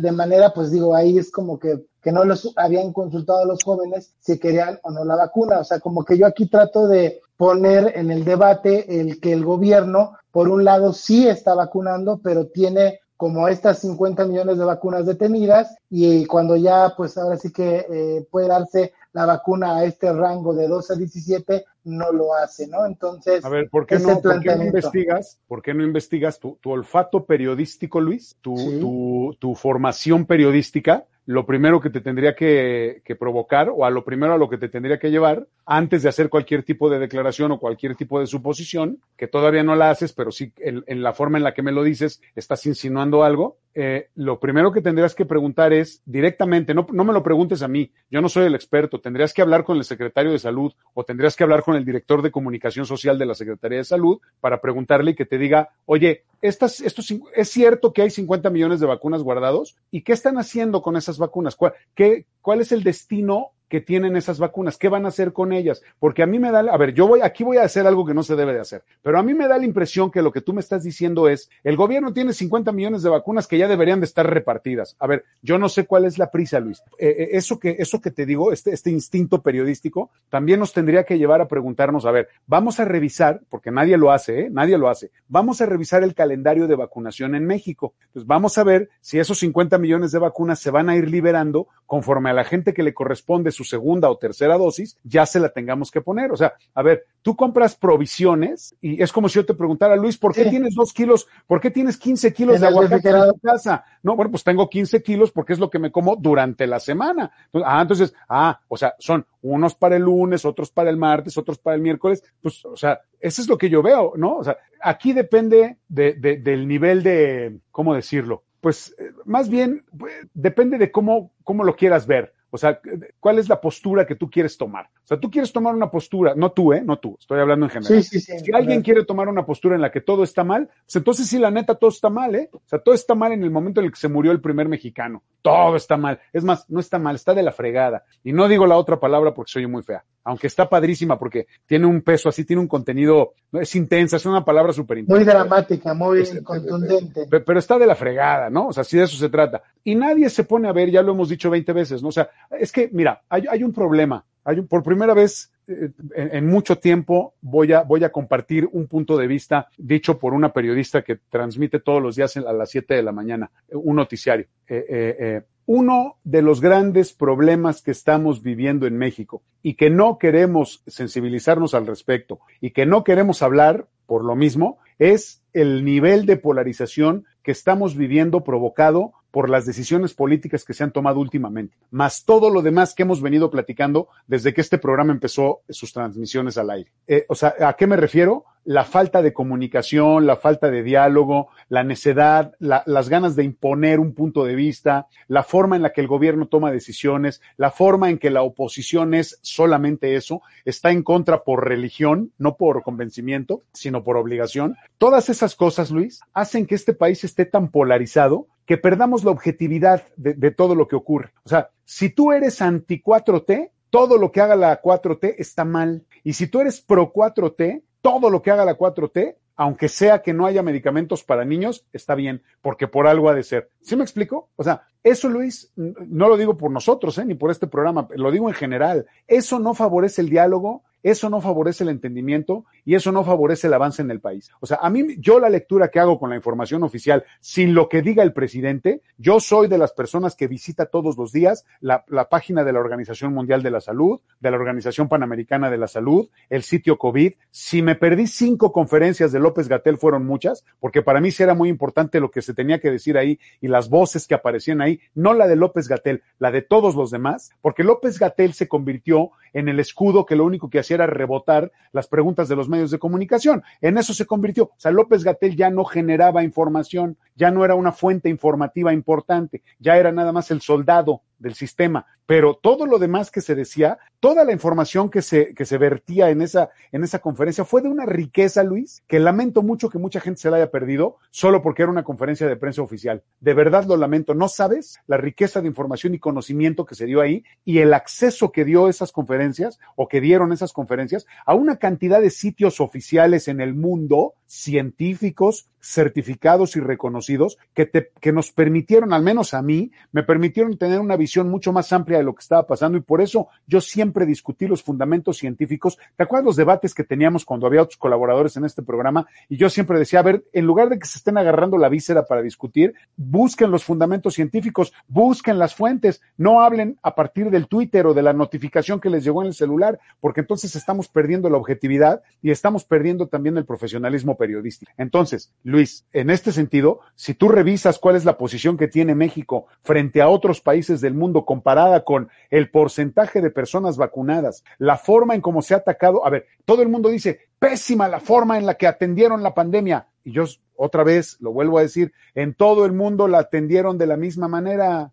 [0.00, 3.62] de manera, pues digo, ahí es como que, que no los habían consultado a los
[3.62, 5.60] jóvenes si querían o no la vacuna.
[5.60, 9.44] O sea, como que yo aquí trato de poner en el debate el que el
[9.44, 15.06] gobierno, por un lado, sí está vacunando, pero tiene como estas 50 millones de vacunas
[15.06, 20.12] detenidas y cuando ya, pues ahora sí que eh, puede darse la vacuna a este
[20.12, 22.84] rango de 12 a 17, no lo hace, ¿no?
[22.84, 25.38] Entonces, a ver, ¿por qué, no, ¿por qué no, investigas?
[25.46, 28.36] ¿Por qué no investigas tu, tu olfato periodístico, Luis?
[28.40, 28.80] Tu, sí.
[28.80, 34.04] tu, tu formación periodística lo primero que te tendría que, que, provocar o a lo
[34.04, 37.50] primero a lo que te tendría que llevar antes de hacer cualquier tipo de declaración
[37.50, 41.12] o cualquier tipo de suposición, que todavía no la haces, pero sí en, en la
[41.12, 45.14] forma en la que me lo dices estás insinuando algo, eh, lo primero que tendrías
[45.14, 48.54] que preguntar es directamente, no, no me lo preguntes a mí, yo no soy el
[48.54, 51.84] experto, tendrías que hablar con el secretario de salud o tendrías que hablar con el
[51.84, 55.70] director de comunicación social de la Secretaría de Salud para preguntarle y que te diga,
[55.84, 59.76] oye, estas, estos, ¿es cierto que hay 50 millones de vacunas guardados?
[59.90, 61.56] ¿Y qué están haciendo con esas vacunas?
[61.56, 65.52] ¿Cuál, qué, cuál es el destino que tienen esas vacunas, qué van a hacer con
[65.52, 68.06] ellas, porque a mí me da, a ver, yo voy, aquí voy a hacer algo
[68.06, 70.32] que no se debe de hacer, pero a mí me da la impresión que lo
[70.32, 73.68] que tú me estás diciendo es, el gobierno tiene 50 millones de vacunas que ya
[73.68, 74.96] deberían de estar repartidas.
[74.98, 76.82] A ver, yo no sé cuál es la prisa, Luis.
[76.98, 81.18] Eh, eso que, eso que te digo, este, este instinto periodístico, también nos tendría que
[81.18, 84.48] llevar a preguntarnos, a ver, vamos a revisar, porque nadie lo hace, ¿eh?
[84.50, 87.94] nadie lo hace, vamos a revisar el calendario de vacunación en México.
[88.08, 91.68] Entonces, vamos a ver si esos 50 millones de vacunas se van a ir liberando
[91.86, 95.48] conforme a la gente que le corresponde su segunda o tercera dosis, ya se la
[95.48, 96.30] tengamos que poner.
[96.30, 100.18] O sea, a ver, tú compras provisiones y es como si yo te preguntara, Luis,
[100.18, 100.50] ¿por qué sí.
[100.50, 101.26] tienes dos kilos?
[101.46, 103.84] ¿Por qué tienes 15 kilos de aguacate en tu casa?
[104.02, 107.30] No, bueno, pues tengo 15 kilos porque es lo que me como durante la semana.
[107.46, 111.38] Entonces, ah, entonces, ah, o sea, son unos para el lunes, otros para el martes,
[111.38, 112.22] otros para el miércoles.
[112.40, 114.36] Pues, o sea, eso es lo que yo veo, ¿no?
[114.36, 118.44] O sea, aquí depende de, de, del nivel de, ¿cómo decirlo?
[118.60, 122.35] Pues más bien pues, depende de cómo, cómo lo quieras ver.
[122.56, 122.80] O sea,
[123.20, 124.86] ¿cuál es la postura que tú quieres tomar?
[124.86, 126.82] O sea, tú quieres tomar una postura, no tú, ¿eh?
[126.82, 128.02] No tú, estoy hablando en general.
[128.02, 130.70] Sí, sí, sí, si alguien quiere tomar una postura en la que todo está mal,
[130.86, 132.48] pues entonces sí, la neta, todo está mal, ¿eh?
[132.50, 134.68] O sea, todo está mal en el momento en el que se murió el primer
[134.68, 135.22] mexicano.
[135.42, 136.18] Todo está mal.
[136.32, 138.04] Es más, no está mal, está de la fregada.
[138.24, 140.02] Y no digo la otra palabra porque soy muy fea.
[140.24, 144.44] Aunque está padrísima porque tiene un peso así, tiene un contenido, es intensa, es una
[144.44, 145.16] palabra súper intensa.
[145.16, 147.26] Muy dramática, muy es, contundente.
[147.30, 148.68] Pero, pero está de la fregada, ¿no?
[148.68, 149.62] O sea, sí de eso se trata.
[149.84, 152.08] Y nadie se pone a ver, ya lo hemos dicho 20 veces, ¿no?
[152.08, 154.24] O sea, es que, mira, hay, un problema.
[154.68, 159.26] Por primera vez eh, en, mucho tiempo voy a, voy a compartir un punto de
[159.26, 163.12] vista dicho por una periodista que transmite todos los días a las 7 de la
[163.12, 164.46] mañana, un noticiario.
[164.68, 170.16] Eh, eh, uno de los grandes problemas que estamos viviendo en México y que no
[170.18, 176.24] queremos sensibilizarnos al respecto y que no queremos hablar por lo mismo es el nivel
[176.24, 181.76] de polarización que estamos viviendo provocado por las decisiones políticas que se han tomado últimamente,
[181.90, 186.56] más todo lo demás que hemos venido platicando desde que este programa empezó sus transmisiones
[186.56, 186.90] al aire.
[187.06, 188.46] Eh, o sea, ¿a qué me refiero?
[188.64, 194.00] La falta de comunicación, la falta de diálogo, la necedad, la, las ganas de imponer
[194.00, 198.08] un punto de vista, la forma en la que el gobierno toma decisiones, la forma
[198.08, 203.62] en que la oposición es solamente eso, está en contra por religión, no por convencimiento,
[203.74, 204.76] sino por obligación.
[204.96, 210.02] Todas esas cosas, Luis, hacen que este país esté tan polarizado que perdamos la objetividad
[210.16, 211.32] de, todo lo que ocurre.
[211.44, 216.04] O sea, si tú eres anti 4T, todo lo que haga la 4T está mal.
[216.24, 220.34] Y si tú eres pro 4T, todo lo que haga la 4T, aunque sea que
[220.34, 223.70] no haya medicamentos para niños, está bien, porque por algo ha de ser.
[223.80, 224.50] ¿Sí me explico?
[224.56, 227.24] O sea, eso, Luis, no lo digo por nosotros, ¿eh?
[227.24, 229.06] ni por este programa, lo digo en general.
[229.26, 233.74] Eso no favorece el diálogo, eso no favorece el entendimiento y eso no favorece el
[233.74, 234.50] avance en el país.
[234.60, 237.88] O sea, a mí, yo la lectura que hago con la información oficial, sin lo
[237.88, 242.04] que diga el presidente, yo soy de las personas que visita todos los días la,
[242.08, 245.88] la página de la Organización Mundial de la Salud, de la Organización Panamericana de la
[245.88, 247.34] Salud, el sitio COVID.
[247.50, 251.54] Si me perdí cinco conferencias de López Gatel, fueron muchas, porque para mí sí era
[251.54, 255.00] muy importante lo que se tenía que decir ahí y las voces que aparecían ahí,
[255.14, 259.30] no la de López Gatel, la de todos los demás, porque López Gatel se convirtió
[259.52, 262.98] en el escudo que lo único que era rebotar las preguntas de los medios de
[262.98, 263.62] comunicación.
[263.80, 264.64] En eso se convirtió.
[264.64, 269.62] O sea, López Gatel ya no generaba información, ya no era una fuente informativa importante,
[269.78, 273.98] ya era nada más el soldado del sistema, pero todo lo demás que se decía,
[274.20, 277.88] toda la información que se, que se vertía en esa, en esa conferencia fue de
[277.88, 281.82] una riqueza, Luis, que lamento mucho que mucha gente se la haya perdido solo porque
[281.82, 283.22] era una conferencia de prensa oficial.
[283.40, 284.34] De verdad lo lamento.
[284.34, 288.52] No sabes la riqueza de información y conocimiento que se dio ahí y el acceso
[288.52, 293.48] que dio esas conferencias o que dieron esas conferencias a una cantidad de sitios oficiales
[293.48, 299.62] en el mundo, científicos, certificados y reconocidos, que, te, que nos permitieron, al menos a
[299.62, 303.02] mí, me permitieron tener una visión mucho más amplia de lo que estaba pasando y
[303.02, 305.98] por eso yo siempre discutí los fundamentos científicos.
[306.16, 309.26] ¿Te acuerdas los debates que teníamos cuando había otros colaboradores en este programa?
[309.48, 312.24] Y yo siempre decía, a ver, en lugar de que se estén agarrando la víscera
[312.24, 318.06] para discutir, busquen los fundamentos científicos, busquen las fuentes, no hablen a partir del Twitter
[318.06, 321.56] o de la notificación que les llegó en el celular, porque entonces estamos perdiendo la
[321.56, 324.92] objetividad y estamos perdiendo también el profesionalismo periodístico.
[324.96, 329.66] Entonces, Luis, en este sentido, si tú revisas cuál es la posición que tiene México
[329.82, 335.34] frente a otros países del mundo comparada con el porcentaje de personas vacunadas, la forma
[335.34, 338.66] en cómo se ha atacado, a ver, todo el mundo dice, pésima la forma en
[338.66, 340.08] la que atendieron la pandemia.
[340.24, 344.06] Y yo otra vez lo vuelvo a decir, en todo el mundo la atendieron de
[344.06, 345.12] la misma manera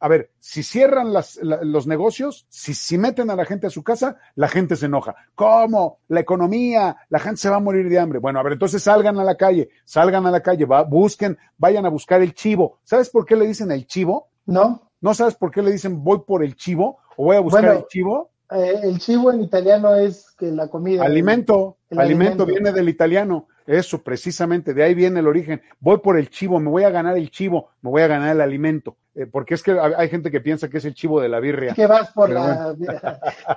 [0.00, 3.70] a ver, si cierran las, la, los negocios, si, si meten a la gente a
[3.70, 5.16] su casa, la gente se enoja.
[5.34, 5.98] ¿Cómo?
[6.08, 8.20] La economía, la gente se va a morir de hambre.
[8.20, 11.84] Bueno, a ver, entonces salgan a la calle, salgan a la calle, va, busquen, vayan
[11.86, 12.78] a buscar el chivo.
[12.84, 14.28] ¿Sabes por qué le dicen el chivo?
[14.46, 14.90] No.
[15.00, 17.80] ¿No sabes por qué le dicen voy por el chivo o voy a buscar Bueno,
[17.80, 18.30] el chivo?
[18.50, 21.04] Eh, el chivo en italiano es que la comida.
[21.04, 22.46] Alimento, El alimento alimento.
[22.46, 23.48] viene del italiano.
[23.66, 25.60] Eso, precisamente, de ahí viene el origen.
[25.80, 28.40] Voy por el chivo, me voy a ganar el chivo, me voy a ganar el
[28.40, 28.96] alimento.
[29.16, 31.70] Eh, porque es que hay gente que piensa que es el chivo de la birria.
[31.70, 32.76] Es que vas por Pero la,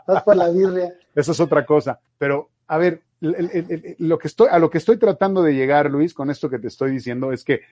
[0.08, 0.92] vas por la birria.
[1.16, 2.00] Eso es otra cosa.
[2.18, 6.30] Pero, a ver, lo que estoy, a lo que estoy tratando de llegar, Luis, con
[6.30, 7.64] esto que te estoy diciendo, es que,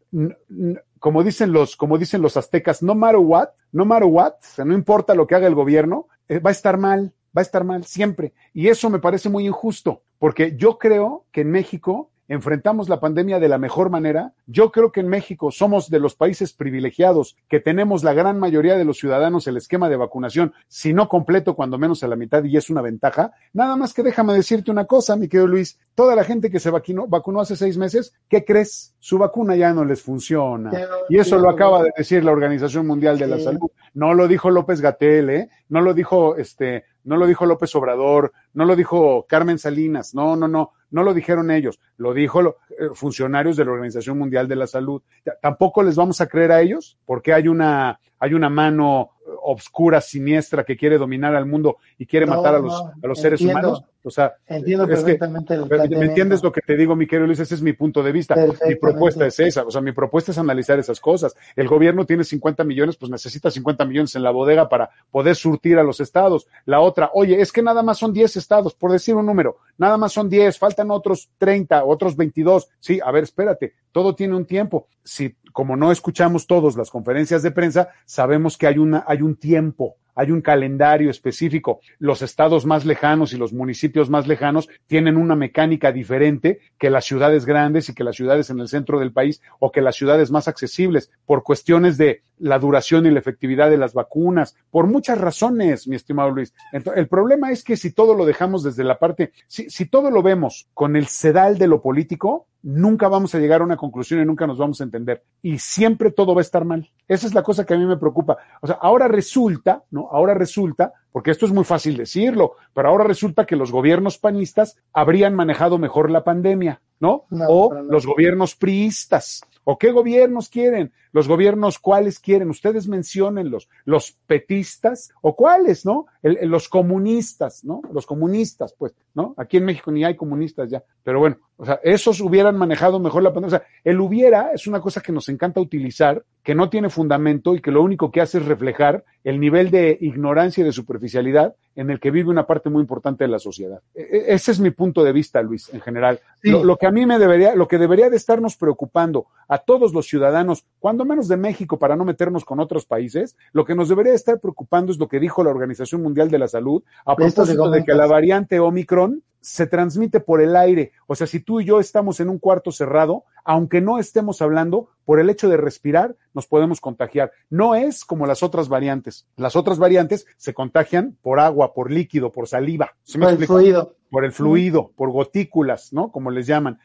[1.00, 4.66] como dicen los, como dicen los aztecas, no matter what, no matter what, o sea,
[4.66, 7.64] no importa lo que haga el gobierno, eh, va a estar mal, va a estar
[7.64, 8.34] mal siempre.
[8.54, 13.40] Y eso me parece muy injusto, porque yo creo que en México enfrentamos la pandemia
[13.40, 14.34] de la mejor manera.
[14.48, 18.78] Yo creo que en México somos de los países privilegiados que tenemos la gran mayoría
[18.78, 22.44] de los ciudadanos el esquema de vacunación, si no completo, cuando menos a la mitad,
[22.44, 23.34] y es una ventaja.
[23.52, 25.78] Nada más que déjame decirte una cosa, mi querido Luis.
[26.00, 28.96] Toda la gente que se vacunó, vacunó hace seis meses, ¿qué crees?
[29.00, 30.70] Su vacuna ya no les funciona.
[31.10, 33.36] Y eso lo acaba de decir la Organización Mundial de la.
[33.44, 33.70] Salud.
[33.94, 35.50] No lo dijo López Gatel, ¿eh?
[35.68, 40.38] No lo dijo este, no lo dijo López Obrador, no lo dijo Carmen Salinas, no,
[40.38, 44.48] no, no, no lo dijeron ellos, lo dijo lo- eh, funcionarios de la Organización Mundial
[44.48, 45.02] de la Salud.
[45.42, 49.10] Tampoco les vamos a creer a ellos, porque hay una, hay una mano
[49.42, 53.08] obscura, siniestra que quiere dominar al mundo y quiere No, matar a los, no, a
[53.08, 53.70] los seres entiendo.
[53.70, 53.86] humanos.
[54.02, 55.66] O sea, Entiendo es que- perfectamente el
[56.00, 57.40] ¿Me entiendes lo que te digo, mi querido Luis?
[57.40, 58.34] Ese es mi punto de vista.
[58.34, 58.80] Mi Perfectamente.
[58.80, 59.64] propuesta es esa.
[59.64, 61.36] O sea, mi propuesta es analizar esas cosas.
[61.54, 65.78] El gobierno tiene 50 millones, pues necesita 50 millones en la bodega para poder surtir
[65.78, 66.48] a los estados.
[66.66, 69.58] La otra, oye, es que nada más son 10 estados, por decir un número.
[69.78, 72.70] Nada más son 10, faltan otros 30, otros 22.
[72.80, 73.74] Sí, a ver, espérate.
[73.92, 74.88] Todo tiene un tiempo.
[75.04, 79.36] Si, como no escuchamos todos las conferencias de prensa, sabemos que hay una, hay un
[79.36, 81.80] tiempo hay un calendario específico.
[81.98, 87.06] Los estados más lejanos y los municipios más lejanos tienen una mecánica diferente que las
[87.06, 90.30] ciudades grandes y que las ciudades en el centro del país o que las ciudades
[90.30, 95.18] más accesibles por cuestiones de la duración y la efectividad de las vacunas, por muchas
[95.18, 96.54] razones, mi estimado Luis.
[96.74, 100.22] El problema es que si todo lo dejamos desde la parte, si, si todo lo
[100.22, 104.26] vemos con el sedal de lo político, nunca vamos a llegar a una conclusión y
[104.26, 105.24] nunca nos vamos a entender.
[105.42, 106.90] Y siempre todo va a estar mal.
[107.08, 108.38] Esa es la cosa que a mí me preocupa.
[108.62, 110.09] O sea, ahora resulta, ¿no?
[110.12, 114.78] Ahora resulta, porque esto es muy fácil decirlo, pero ahora resulta que los gobiernos panistas
[114.94, 117.26] habrían manejado mejor la pandemia, ¿no?
[117.30, 119.42] No, o los gobiernos priistas.
[119.64, 120.94] ¿O qué gobiernos quieren?
[121.12, 122.50] ¿Los gobiernos cuáles quieren?
[122.50, 123.68] Ustedes menciónenlos.
[123.86, 125.12] ¿Los petistas?
[125.22, 126.06] ¿O cuáles, no?
[126.22, 127.82] El- el- los comunistas, ¿no?
[127.94, 129.34] Los comunistas, pues, ¿no?
[129.38, 130.84] Aquí en México ni hay comunistas ya.
[131.04, 133.58] Pero bueno, o sea, esos hubieran manejado mejor la pandemia.
[133.58, 137.54] O sea, el hubiera es una cosa que nos encanta utilizar, que no tiene fundamento
[137.56, 141.56] y que lo único que hace es reflejar el nivel de ignorancia y de superficialidad
[141.76, 143.82] en el que vive una parte muy importante de la sociedad.
[143.94, 146.20] E, e, ese es mi punto de vista, Luis, en general.
[146.44, 150.08] Lo, que a mí me debería, lo que debería de estarnos preocupando a todos los
[150.08, 154.14] ciudadanos, cuando menos de México, para no meternos con otros países, lo que nos debería
[154.14, 157.84] estar preocupando es lo que dijo la Organización Mundial de la Salud a propósito de
[157.84, 160.92] que la variante Omicron se transmite por el aire.
[161.08, 164.90] O sea, si tú y yo estamos en un cuarto cerrado, aunque no estemos hablando,
[165.06, 167.32] por el hecho de respirar, nos podemos contagiar.
[167.50, 169.28] No es como las otras variantes.
[169.38, 172.94] Las otras variantes se contagian por agua, por líquido, por saliva.
[173.20, 173.96] por el fluido.
[174.12, 176.12] Por el fluido, por gotículas, ¿no?
[176.12, 176.80] Como les llaman.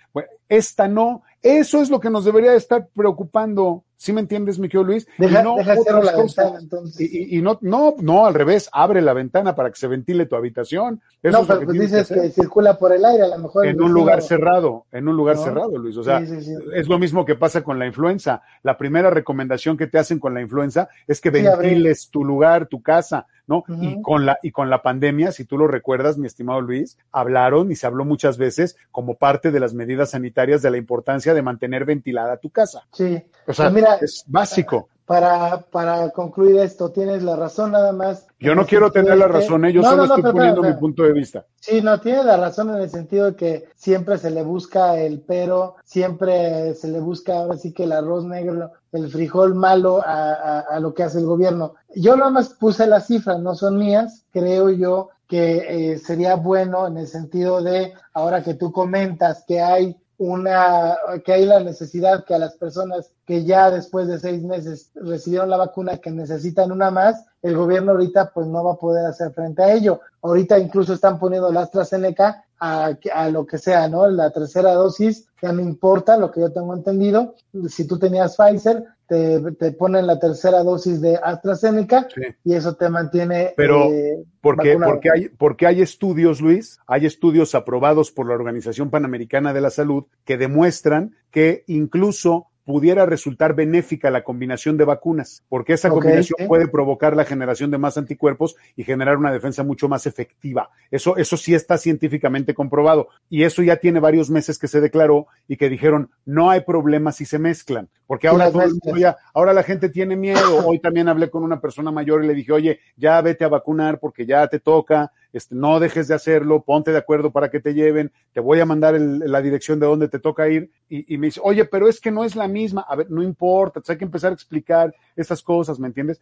[0.48, 1.22] esta no.
[1.42, 3.84] Eso es lo que nos debería estar preocupando.
[3.96, 5.06] ¿Sí me entiendes, mi querido Luis?
[5.18, 7.08] Deja, y no deja la ventana, entonces.
[7.10, 11.00] Y, no, no, no, al revés, abre la ventana para que se ventile tu habitación.
[11.22, 13.66] no, pero pues dices que, circula por el aire, a lo mejor.
[13.66, 15.96] En un lugar cerrado, en un lugar cerrado, Luis.
[15.96, 18.42] O sea, es lo mismo que pasa con la influenza.
[18.62, 22.82] La primera recomendación que te hacen con la influenza es que ventiles tu lugar, tu
[22.82, 23.64] casa, ¿no?
[23.80, 27.70] Y con la, y con la pandemia, si tú lo recuerdas, mi estimado Luis, hablaron
[27.70, 31.42] y se habló muchas veces como parte de las medidas sanitarias de la importancia de
[31.42, 32.86] mantener ventilada tu casa.
[32.92, 33.22] Sí.
[33.46, 34.88] O sea, pues mira, es básico.
[35.06, 38.26] Para, para concluir esto, tienes la razón nada más.
[38.40, 39.72] Yo no quiero tener la razón, ¿eh?
[39.72, 41.44] yo solo estoy poniendo mi punto de vista.
[41.60, 45.20] Sí, no, tienes la razón en el sentido de que siempre se le busca el
[45.20, 50.60] pero, siempre se le busca ahora sí que el arroz negro, el frijol malo a,
[50.60, 51.74] a, lo que hace el gobierno.
[51.94, 56.86] Yo nada más puse las cifras, no son mías, creo yo que eh, sería bueno
[56.86, 62.24] en el sentido de, ahora que tú comentas que hay una, que hay la necesidad
[62.24, 66.70] que a las personas que ya después de seis meses recibieron la vacuna que necesitan
[66.70, 70.00] una más, el gobierno ahorita pues no va a poder hacer frente a ello.
[70.22, 74.06] Ahorita incluso están poniendo la AstraZeneca a, a lo que sea, ¿no?
[74.06, 77.34] La tercera dosis ya no importa, lo que yo tengo entendido.
[77.68, 82.08] Si tú tenías Pfizer, te, te ponen la tercera dosis de AstraZeneca
[82.42, 83.52] y eso te mantiene.
[83.56, 88.88] Pero, eh, porque, porque, hay, porque hay estudios, Luis, hay estudios aprobados por la Organización
[88.90, 95.44] Panamericana de la Salud que demuestran que incluso pudiera resultar benéfica la combinación de vacunas,
[95.48, 99.88] porque esa combinación puede provocar la generación de más anticuerpos y generar una defensa mucho
[99.88, 100.70] más efectiva.
[100.90, 103.08] Eso, eso sí está científicamente comprobado.
[103.28, 107.12] Y eso ya tiene varios meses que se declaró y que dijeron, no hay problema
[107.12, 110.66] si se mezclan, porque ahora todo el mundo ya, ahora la gente tiene miedo.
[110.66, 113.98] Hoy también hablé con una persona mayor y le dije, oye, ya vete a vacunar
[113.98, 117.74] porque ya te toca, este, no dejes de hacerlo, ponte de acuerdo para que te
[117.74, 120.70] lleven, te voy a mandar la dirección de dónde te toca ir.
[120.88, 122.86] Y, me dice, oye, pero es que no es la misma.
[122.88, 126.20] A ver, no importa, hay que empezar a explicar estas cosas, ¿me entiendes?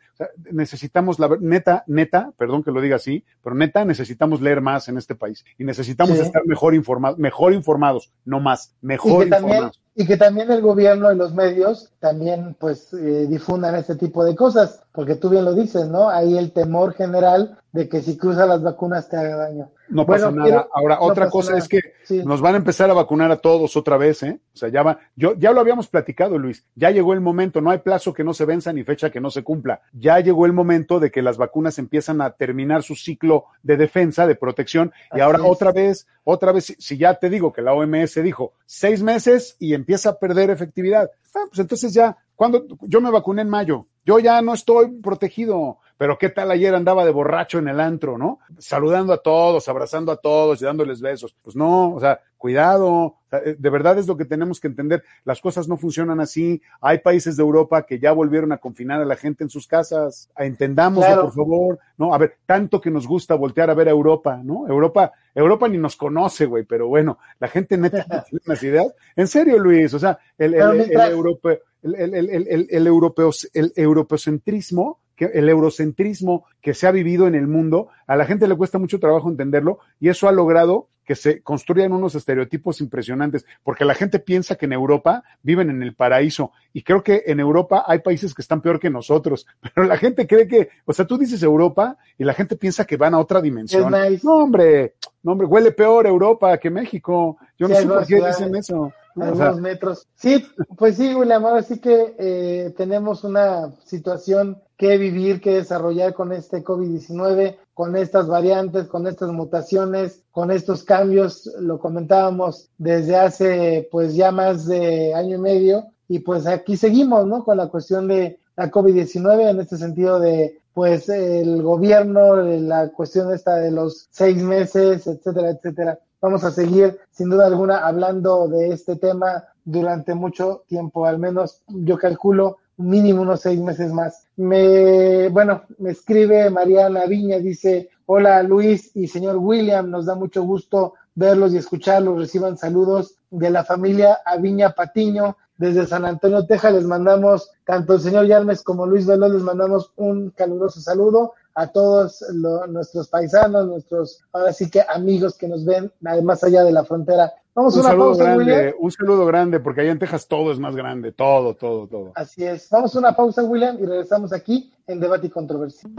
[0.51, 4.96] necesitamos la neta, neta, perdón que lo diga así, pero neta, necesitamos leer más en
[4.96, 10.16] este país y necesitamos estar mejor informados, mejor informados, no más, mejor informados y que
[10.16, 15.16] también el gobierno y los medios también pues eh, difundan este tipo de cosas, porque
[15.16, 16.09] tú bien lo dices, ¿no?
[16.09, 19.71] Hay el temor general de que si cruzas las vacunas te haga daño.
[19.89, 20.69] No pasa nada.
[20.75, 21.81] Ahora, otra cosa es que
[22.23, 24.39] nos van a empezar a vacunar a todos otra vez, ¿eh?
[24.55, 27.71] O sea, ya va, yo, ya lo habíamos platicado, Luis, ya llegó el momento, no
[27.71, 29.81] hay plazo que no se venza ni fecha que no se cumpla.
[29.93, 34.27] Ya llegó el momento de que las vacunas empiezan a terminar su ciclo de defensa,
[34.27, 38.23] de protección, y ahora otra vez, otra vez, si ya te digo que la OMS
[38.23, 43.11] dijo seis meses y empieza a perder efectividad, ah, pues entonces ya, cuando yo me
[43.11, 45.79] vacuné en mayo, yo ya no estoy protegido.
[46.03, 48.41] Pero qué tal ayer andaba de borracho en el antro, ¿no?
[48.59, 51.33] Saludando a todos, abrazando a todos y dándoles besos.
[51.41, 53.19] Pues no, o sea, cuidado.
[53.31, 55.05] Eh, de verdad es lo que tenemos que entender.
[55.25, 56.61] Las cosas no funcionan así.
[56.81, 60.29] Hay países de Europa que ya volvieron a confinar a la gente en sus casas.
[60.37, 61.79] Entendamoslo, por favor.
[61.97, 64.67] No, a ver, tanto que nos gusta voltear a ver a Europa, ¿no?
[64.67, 68.93] Europa, Europa ni nos conoce, güey, pero bueno, la gente neta tiene unas ideas.
[69.15, 74.99] En serio, Luis, o sea, el, el, el, europeo, el, el, el, europeo, el europeocentrismo
[75.33, 79.01] el eurocentrismo que se ha vivido en el mundo, a la gente le cuesta mucho
[79.01, 84.19] trabajo entenderlo y eso ha logrado que se construyan unos estereotipos impresionantes, porque la gente
[84.19, 88.35] piensa que en Europa viven en el paraíso y creo que en Europa hay países
[88.35, 91.97] que están peor que nosotros, pero la gente cree que, o sea, tú dices Europa
[92.19, 93.93] y la gente piensa que van a otra dimensión.
[94.23, 97.37] No, hombre, no, hombre, huele peor Europa que México.
[97.59, 98.93] Yo no sé por qué dicen eso.
[99.16, 100.07] Algunos metros.
[100.14, 100.44] Sí,
[100.77, 106.33] pues sí, William, ahora sí que eh, tenemos una situación que vivir, que desarrollar con
[106.33, 113.88] este COVID-19, con estas variantes, con estas mutaciones, con estos cambios, lo comentábamos desde hace
[113.92, 117.44] pues ya más de año y medio y pues aquí seguimos, ¿no?
[117.44, 123.33] Con la cuestión de la COVID-19 en este sentido de pues el gobierno, la cuestión
[123.33, 125.98] esta de los seis meses, etcétera, etcétera.
[126.23, 131.63] Vamos a seguir sin duda alguna hablando de este tema durante mucho tiempo, al menos
[131.67, 134.29] yo calculo mínimo unos seis meses más.
[134.37, 140.44] Me, bueno, me escribe Mariana Viña, dice, hola Luis y señor William, nos da mucho
[140.44, 146.73] gusto verlos y escucharlos, reciban saludos de la familia Aviña Patiño, desde San Antonio, Texas,
[146.73, 151.67] les mandamos, tanto el señor Yarmes como Luis Veloz, les mandamos un caluroso saludo a
[151.69, 152.25] todos
[152.69, 155.90] nuestros paisanos, nuestros, ahora sí que amigos que nos ven
[156.23, 157.33] más allá de la frontera.
[157.55, 160.75] Vamos un una pausa, grande, Un saludo grande, porque allá en Texas todo es más
[160.75, 162.13] grande, todo, todo, todo.
[162.15, 162.69] Así es.
[162.71, 165.90] Vamos a una pausa, William, y regresamos aquí en Debate y Controversia.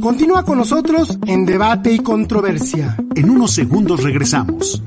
[0.00, 2.96] Continúa con nosotros en Debate y Controversia.
[3.16, 4.80] En unos segundos regresamos.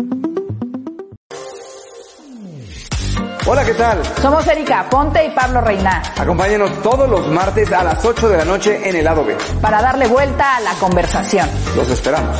[3.47, 4.03] Hola, ¿qué tal?
[4.23, 6.01] Somos Erika Ponte y Pablo Reina.
[6.17, 9.37] Acompáñenos todos los martes a las 8 de la noche en el lado B.
[9.61, 11.47] Para darle vuelta a la conversación.
[11.75, 12.39] Los esperamos.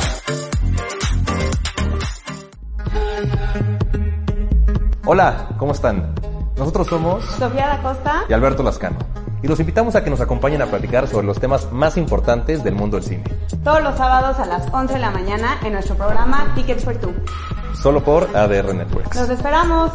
[5.04, 6.12] Hola, ¿cómo están?
[6.56, 8.98] Nosotros somos Sofía da Costa y Alberto Lascano.
[9.44, 12.74] Y los invitamos a que nos acompañen a platicar sobre los temas más importantes del
[12.74, 13.24] mundo del cine.
[13.62, 17.14] Todos los sábados a las 11 de la mañana en nuestro programa Tickets for Two.
[17.80, 19.14] Solo por ADR Networks.
[19.14, 19.92] Los esperamos.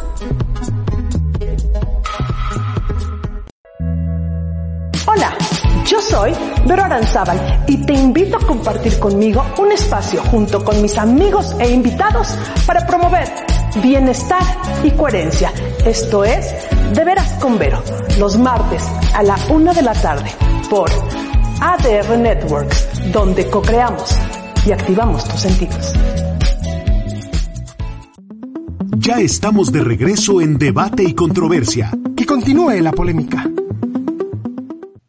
[5.14, 5.36] Hola,
[5.84, 6.32] yo soy
[6.66, 11.70] Vero Aranzábal y te invito a compartir conmigo un espacio junto con mis amigos e
[11.70, 12.34] invitados
[12.66, 13.28] para promover
[13.82, 14.42] bienestar
[14.82, 15.52] y coherencia.
[15.84, 16.54] Esto es
[16.94, 17.82] De Veras con Vero,
[18.18, 18.82] los martes
[19.14, 20.30] a la una de la tarde
[20.70, 20.88] por
[21.60, 24.16] ADR Networks, donde co-creamos
[24.64, 25.92] y activamos tus sentidos.
[28.96, 31.90] Ya estamos de regreso en Debate y Controversia.
[32.16, 33.44] Que continúe la polémica.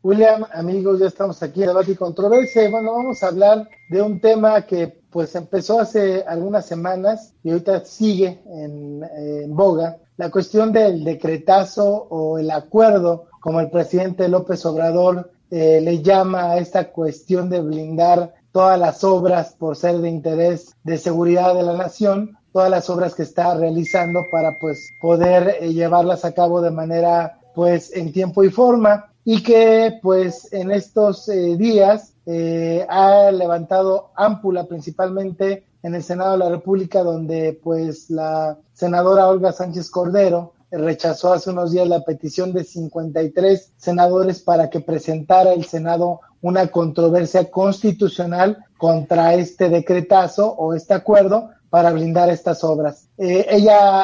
[0.04, 2.70] William, amigos, ya estamos aquí en Debate y Controversia.
[2.70, 7.86] bueno, vamos a hablar de un tema que pues empezó hace algunas semanas y ahorita
[7.86, 10.00] sigue en, boga.
[10.18, 16.52] La cuestión del decretazo o el acuerdo, como el presidente López Obrador eh, le llama
[16.52, 21.64] a esta cuestión de blindar todas las obras por ser de interés de seguridad de
[21.64, 26.62] la nación, todas las obras que está realizando para pues poder eh, llevarlas a cabo
[26.62, 32.86] de manera pues en tiempo y forma y que pues en estos eh, días eh,
[32.90, 39.52] ha levantado ámpula principalmente en el Senado de la República donde pues la senadora Olga
[39.52, 45.66] Sánchez Cordero rechazó hace unos días la petición de 53 senadores para que presentara el
[45.66, 53.08] Senado una controversia constitucional contra este decretazo o este acuerdo para blindar estas obras.
[53.18, 54.04] Eh, ella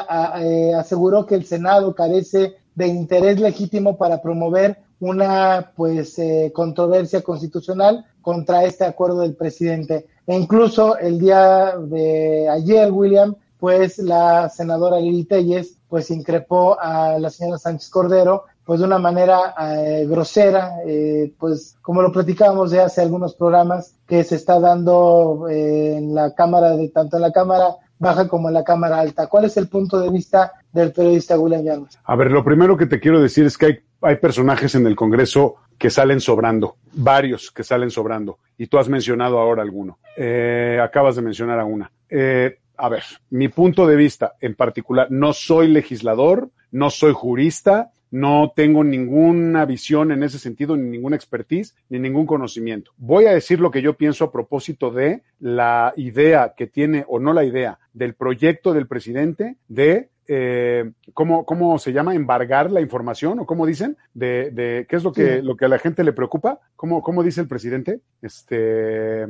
[0.80, 8.06] aseguró que el Senado carece de interés legítimo para promover una pues eh, controversia constitucional
[8.22, 10.08] contra este acuerdo del presidente.
[10.28, 17.18] E incluso el día de ayer, William, pues la senadora Lili Telles pues increpó a
[17.20, 22.70] la señora Sánchez Cordero pues de una manera eh, grosera, eh, pues como lo platicábamos
[22.70, 27.32] de hace algunos programas que se está dando en la Cámara, de tanto en la
[27.32, 29.26] Cámara baja como en la Cámara Alta.
[29.26, 32.00] ¿Cuál es el punto de vista del periodista William Llanos?
[32.04, 34.96] A ver, lo primero que te quiero decir es que hay, hay personajes en el
[34.96, 40.00] Congreso que salen sobrando, varios que salen sobrando, y tú has mencionado ahora alguno.
[40.18, 41.92] Eh, acabas de mencionar a una.
[42.10, 47.92] Eh, a ver, mi punto de vista en particular, no soy legislador, no soy jurista,
[48.12, 52.92] no tengo ninguna visión en ese sentido, ni ninguna expertise, ni ningún conocimiento.
[52.98, 57.20] Voy a decir lo que yo pienso a propósito de la idea que tiene, o
[57.20, 62.14] no la idea, del proyecto del presidente de eh, ¿cómo, ¿cómo, se llama?
[62.14, 65.68] Embargar la información o cómo dicen de, de qué es lo que, lo que a
[65.68, 66.60] la gente le preocupa.
[66.76, 68.02] ¿Cómo, cómo dice el presidente?
[68.22, 69.26] Este,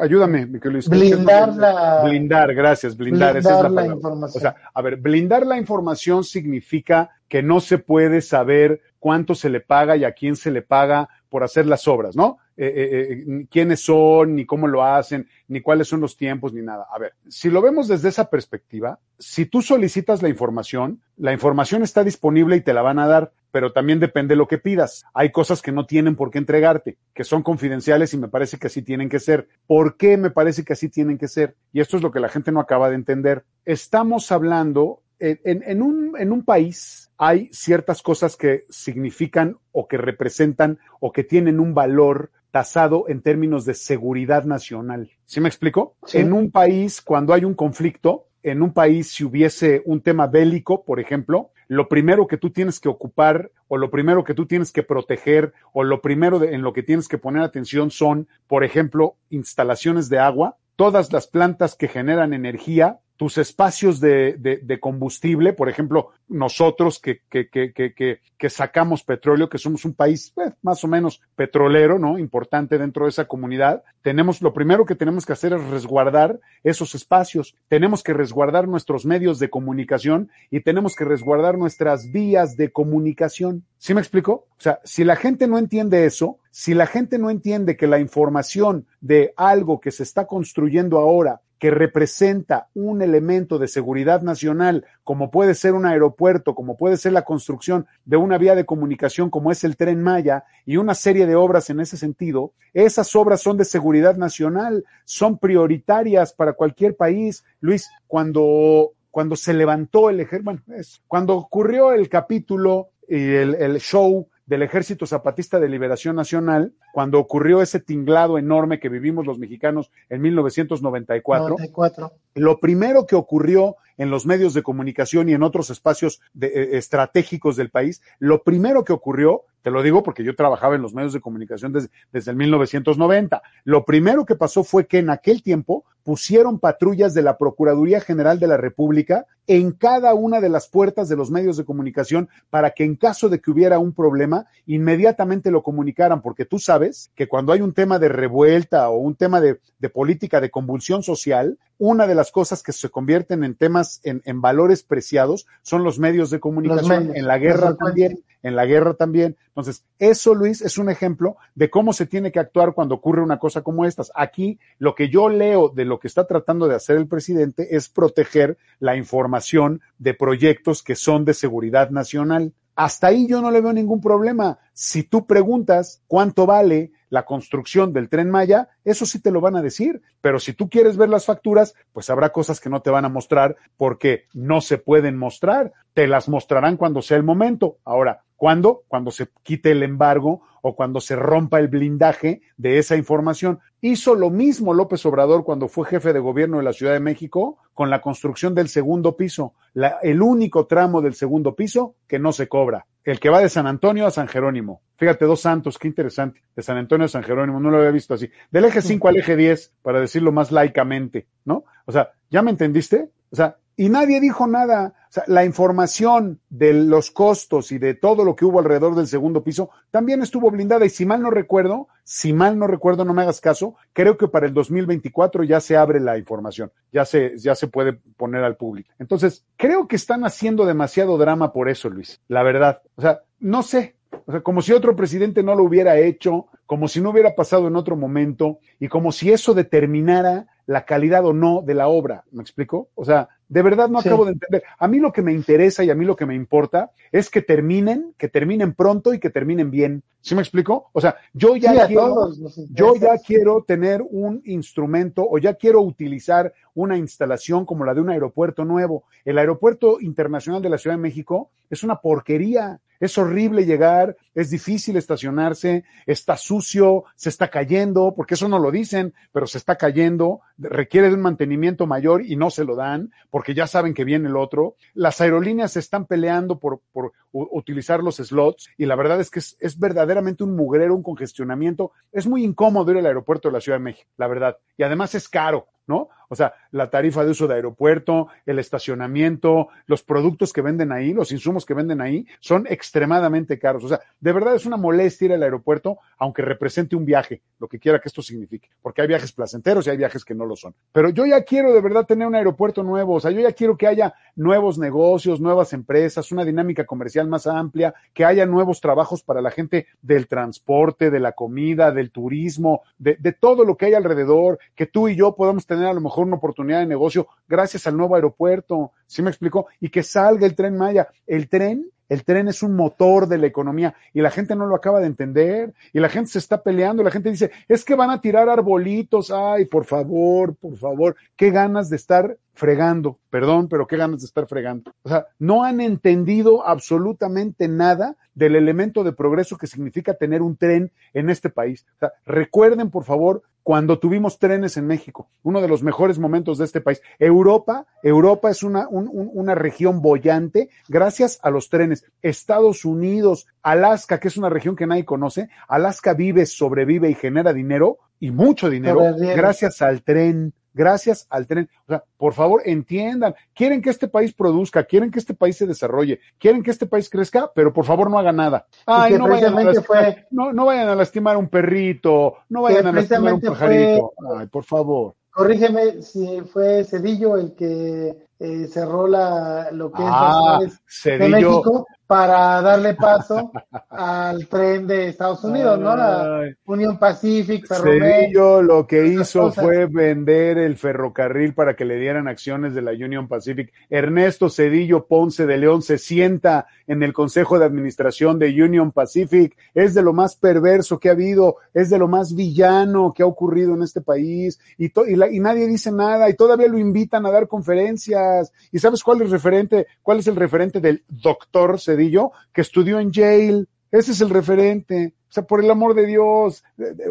[0.00, 0.88] ayúdame, Luis.
[0.88, 2.02] Blindar la.
[2.02, 3.36] Blindar, gracias, blindar.
[3.36, 4.38] esa es la, información.
[4.38, 9.50] O sea, a ver, blindar la información significa que no se puede saber cuánto se
[9.50, 12.38] le paga y a quién se le paga por hacer las obras, ¿no?
[12.56, 16.62] Eh, eh, eh, quiénes son, ni cómo lo hacen, ni cuáles son los tiempos, ni
[16.62, 16.86] nada.
[16.94, 21.82] A ver, si lo vemos desde esa perspectiva, si tú solicitas la información, la información
[21.82, 25.04] está disponible y te la van a dar, pero también depende de lo que pidas.
[25.12, 28.68] Hay cosas que no tienen por qué entregarte, que son confidenciales y me parece que
[28.68, 29.48] así tienen que ser.
[29.66, 31.56] ¿Por qué me parece que así tienen que ser?
[31.72, 33.44] Y esto es lo que la gente no acaba de entender.
[33.64, 40.78] Estamos hablando en, un, en un país hay ciertas cosas que significan o que representan
[41.00, 45.10] o que tienen un valor tasado en términos de seguridad nacional.
[45.24, 45.96] ¿Sí me explico?
[46.12, 50.84] En un país, cuando hay un conflicto, en un país, si hubiese un tema bélico,
[50.84, 54.70] por ejemplo, lo primero que tú tienes que ocupar o lo primero que tú tienes
[54.70, 59.16] que proteger o lo primero en lo que tienes que poner atención son, por ejemplo,
[59.30, 65.52] instalaciones de agua, todas las plantas que generan energía tus espacios de, de, de combustible,
[65.52, 70.82] por ejemplo, nosotros que, que, que, que, sacamos petróleo, que somos un país pues, más
[70.84, 72.18] o menos petrolero, ¿no?
[72.18, 76.94] Importante dentro de esa comunidad, tenemos, lo primero que tenemos que hacer es resguardar esos
[76.94, 82.72] espacios, tenemos que resguardar nuestros medios de comunicación y tenemos que resguardar nuestras vías de
[82.72, 83.64] comunicación.
[83.78, 84.46] ¿Sí me explico?
[84.50, 87.98] O sea, si la gente no entiende eso, si la gente no entiende que la
[87.98, 94.84] información de algo que se está construyendo ahora que representa un elemento de seguridad nacional,
[95.02, 99.30] como puede ser un aeropuerto, como puede ser la construcción de una vía de comunicación
[99.30, 103.40] como es el tren Maya y una serie de obras en ese sentido, esas obras
[103.40, 107.44] son de seguridad nacional, son prioritarias para cualquier país.
[107.60, 110.62] Luis, cuando, cuando se levantó el ejército, bueno,
[111.08, 117.18] cuando ocurrió el capítulo y el, el show del Ejército Zapatista de Liberación Nacional, cuando
[117.18, 121.48] ocurrió ese tinglado enorme que vivimos los mexicanos en 1994.
[121.48, 122.12] 94.
[122.36, 126.78] Lo primero que ocurrió en los medios de comunicación y en otros espacios de, eh,
[126.78, 130.94] estratégicos del país, lo primero que ocurrió, te lo digo porque yo trabajaba en los
[130.94, 135.42] medios de comunicación desde, desde el 1990, lo primero que pasó fue que en aquel
[135.42, 140.68] tiempo pusieron patrullas de la Procuraduría General de la República en cada una de las
[140.68, 144.46] puertas de los medios de comunicación para que en caso de que hubiera un problema,
[144.66, 146.83] inmediatamente lo comunicaran, porque tú sabes
[147.14, 151.02] que cuando hay un tema de revuelta o un tema de, de política de convulsión
[151.02, 155.84] social, una de las cosas que se convierten en temas, en, en valores preciados, son
[155.84, 157.08] los medios de comunicación.
[157.08, 159.36] Medios, en la guerra también, en la guerra también.
[159.48, 163.38] Entonces, eso, Luis, es un ejemplo de cómo se tiene que actuar cuando ocurre una
[163.38, 164.12] cosa como estas.
[164.14, 167.88] Aquí, lo que yo leo de lo que está tratando de hacer el presidente es
[167.88, 172.52] proteger la información de proyectos que son de seguridad nacional.
[172.76, 174.58] Hasta ahí yo no le veo ningún problema.
[174.72, 179.54] Si tú preguntas cuánto vale la construcción del tren Maya, eso sí te lo van
[179.56, 180.02] a decir.
[180.20, 183.08] Pero si tú quieres ver las facturas, pues habrá cosas que no te van a
[183.08, 185.72] mostrar porque no se pueden mostrar.
[185.92, 187.78] Te las mostrarán cuando sea el momento.
[187.84, 188.82] Ahora, ¿cuándo?
[188.88, 193.60] Cuando se quite el embargo o cuando se rompa el blindaje de esa información.
[193.80, 197.56] Hizo lo mismo López Obrador cuando fue jefe de gobierno de la Ciudad de México
[197.72, 199.54] con la construcción del segundo piso,
[200.02, 203.66] el único tramo del segundo piso que no se cobra, el que va de San
[203.66, 204.82] Antonio a San Jerónimo.
[204.96, 208.12] Fíjate, dos santos, qué interesante, de San Antonio a San Jerónimo, no lo había visto
[208.12, 208.28] así.
[208.50, 211.64] Del eje 5 al eje 10, para decirlo más laicamente, ¿no?
[211.86, 213.08] O sea, ¿ya me entendiste?
[213.30, 214.94] O sea, y nadie dijo nada.
[215.08, 219.06] O sea, la información de los costos y de todo lo que hubo alrededor del
[219.06, 220.84] segundo piso también estuvo blindada.
[220.86, 224.28] Y si mal no recuerdo, si mal no recuerdo, no me hagas caso, creo que
[224.28, 228.56] para el 2024 ya se abre la información, ya se, ya se puede poner al
[228.56, 228.90] público.
[228.98, 232.20] Entonces, creo que están haciendo demasiado drama por eso, Luis.
[232.28, 232.82] La verdad.
[232.96, 233.96] O sea, no sé.
[234.26, 237.68] O sea, como si otro presidente no lo hubiera hecho, como si no hubiera pasado
[237.68, 242.24] en otro momento y como si eso determinara la calidad o no de la obra.
[242.30, 242.88] ¿Me explico?
[242.94, 244.08] O sea, de verdad no sí.
[244.08, 244.64] acabo de entender.
[244.76, 247.40] A mí lo que me interesa y a mí lo que me importa es que
[247.40, 250.02] terminen, que terminen pronto y que terminen bien.
[250.20, 250.90] ¿Sí me explico?
[250.92, 252.32] O sea, yo ya sí, quiero,
[252.70, 258.00] yo ya quiero tener un instrumento o ya quiero utilizar una instalación como la de
[258.00, 259.04] un aeropuerto nuevo.
[259.24, 262.80] El aeropuerto internacional de la Ciudad de México es una porquería.
[263.00, 268.70] Es horrible llegar, es difícil estacionarse, está sucio, se está cayendo, porque eso no lo
[268.70, 273.12] dicen, pero se está cayendo, requiere de un mantenimiento mayor y no se lo dan,
[273.30, 274.76] porque ya saben que viene el otro.
[274.94, 279.40] Las aerolíneas se están peleando por, por utilizar los slots y la verdad es que
[279.40, 281.92] es, es, verdaderamente un mugrero, un congestionamiento.
[282.12, 284.58] Es muy incómodo ir al aeropuerto de la Ciudad de México, la verdad.
[284.76, 285.68] Y además es caro.
[285.86, 286.08] ¿no?
[286.28, 291.12] O sea, la tarifa de uso de aeropuerto, el estacionamiento, los productos que venden ahí,
[291.12, 293.84] los insumos que venden ahí, son extremadamente caros.
[293.84, 297.68] O sea, de verdad es una molestia ir al aeropuerto, aunque represente un viaje, lo
[297.68, 300.56] que quiera que esto signifique, porque hay viajes placenteros y hay viajes que no lo
[300.56, 300.74] son.
[300.92, 303.76] Pero yo ya quiero de verdad tener un aeropuerto nuevo, o sea, yo ya quiero
[303.76, 309.22] que haya nuevos negocios, nuevas empresas, una dinámica comercial más amplia, que haya nuevos trabajos
[309.22, 313.94] para la gente del transporte, de la comida, del turismo, de, todo lo que hay
[313.94, 317.86] alrededor, que tú y yo podamos tener a lo mejor una oportunidad de negocio gracias
[317.86, 319.66] al nuevo aeropuerto, ¿sí me explicó?
[319.80, 321.08] Y que salga el tren Maya.
[321.26, 324.74] El tren, el tren es un motor de la economía y la gente no lo
[324.74, 328.10] acaba de entender y la gente se está peleando, la gente dice, es que van
[328.10, 333.86] a tirar arbolitos, ay, por favor, por favor, qué ganas de estar fregando, perdón, pero
[333.86, 334.92] qué ganas de estar fregando.
[335.02, 340.56] O sea, no han entendido absolutamente nada del elemento de progreso que significa tener un
[340.56, 341.86] tren en este país.
[341.96, 346.58] O sea, recuerden, por favor, cuando tuvimos trenes en México, uno de los mejores momentos
[346.58, 347.00] de este país.
[347.18, 352.04] Europa, Europa es una, un, un, una región bollante gracias a los trenes.
[352.20, 357.54] Estados Unidos, Alaska, que es una región que nadie conoce, Alaska vive, sobrevive y genera
[357.54, 361.70] dinero y mucho dinero gracias al tren gracias al tren.
[361.86, 365.66] O sea, por favor, entiendan, quieren que este país produzca, quieren que este país se
[365.66, 368.66] desarrolle, quieren que este país crezca, pero por favor no haga nada.
[368.84, 372.92] Ay, no vayan, a lastimar, no, no vayan a lastimar un perrito, no vayan a
[372.92, 374.12] lastimar un pajarito.
[374.36, 375.14] Ay, por favor.
[375.30, 381.86] Corrígeme si fue Cedillo el que eh, cerró la, lo que ah, es de México
[382.06, 383.50] para darle paso
[383.88, 385.96] al tren de Estados Unidos, ¿no?
[385.96, 392.28] La Union Pacific, Cedillo lo que hizo fue vender el ferrocarril para que le dieran
[392.28, 393.72] acciones de la Union Pacific.
[393.88, 399.56] Ernesto Cedillo Ponce de León se sienta en el Consejo de Administración de Union Pacific.
[399.74, 403.26] Es de lo más perverso que ha habido, es de lo más villano que ha
[403.26, 407.30] ocurrido en este país y, y, y nadie dice nada y todavía lo invitan a
[407.30, 408.23] dar conferencias.
[408.72, 409.86] ¿Y sabes cuál es el referente?
[410.02, 412.32] ¿Cuál es el referente del doctor Cedillo?
[412.52, 413.66] que estudió en Yale.
[413.90, 415.14] Ese es el referente.
[415.28, 416.62] O sea, por el amor de Dios,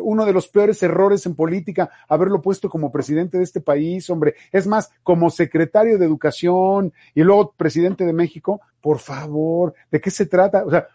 [0.01, 4.35] uno de los peores errores en política, haberlo puesto como presidente de este país, hombre.
[4.51, 10.09] Es más, como secretario de Educación y luego presidente de México, por favor, ¿de qué
[10.09, 10.63] se trata?
[10.65, 10.87] O sea,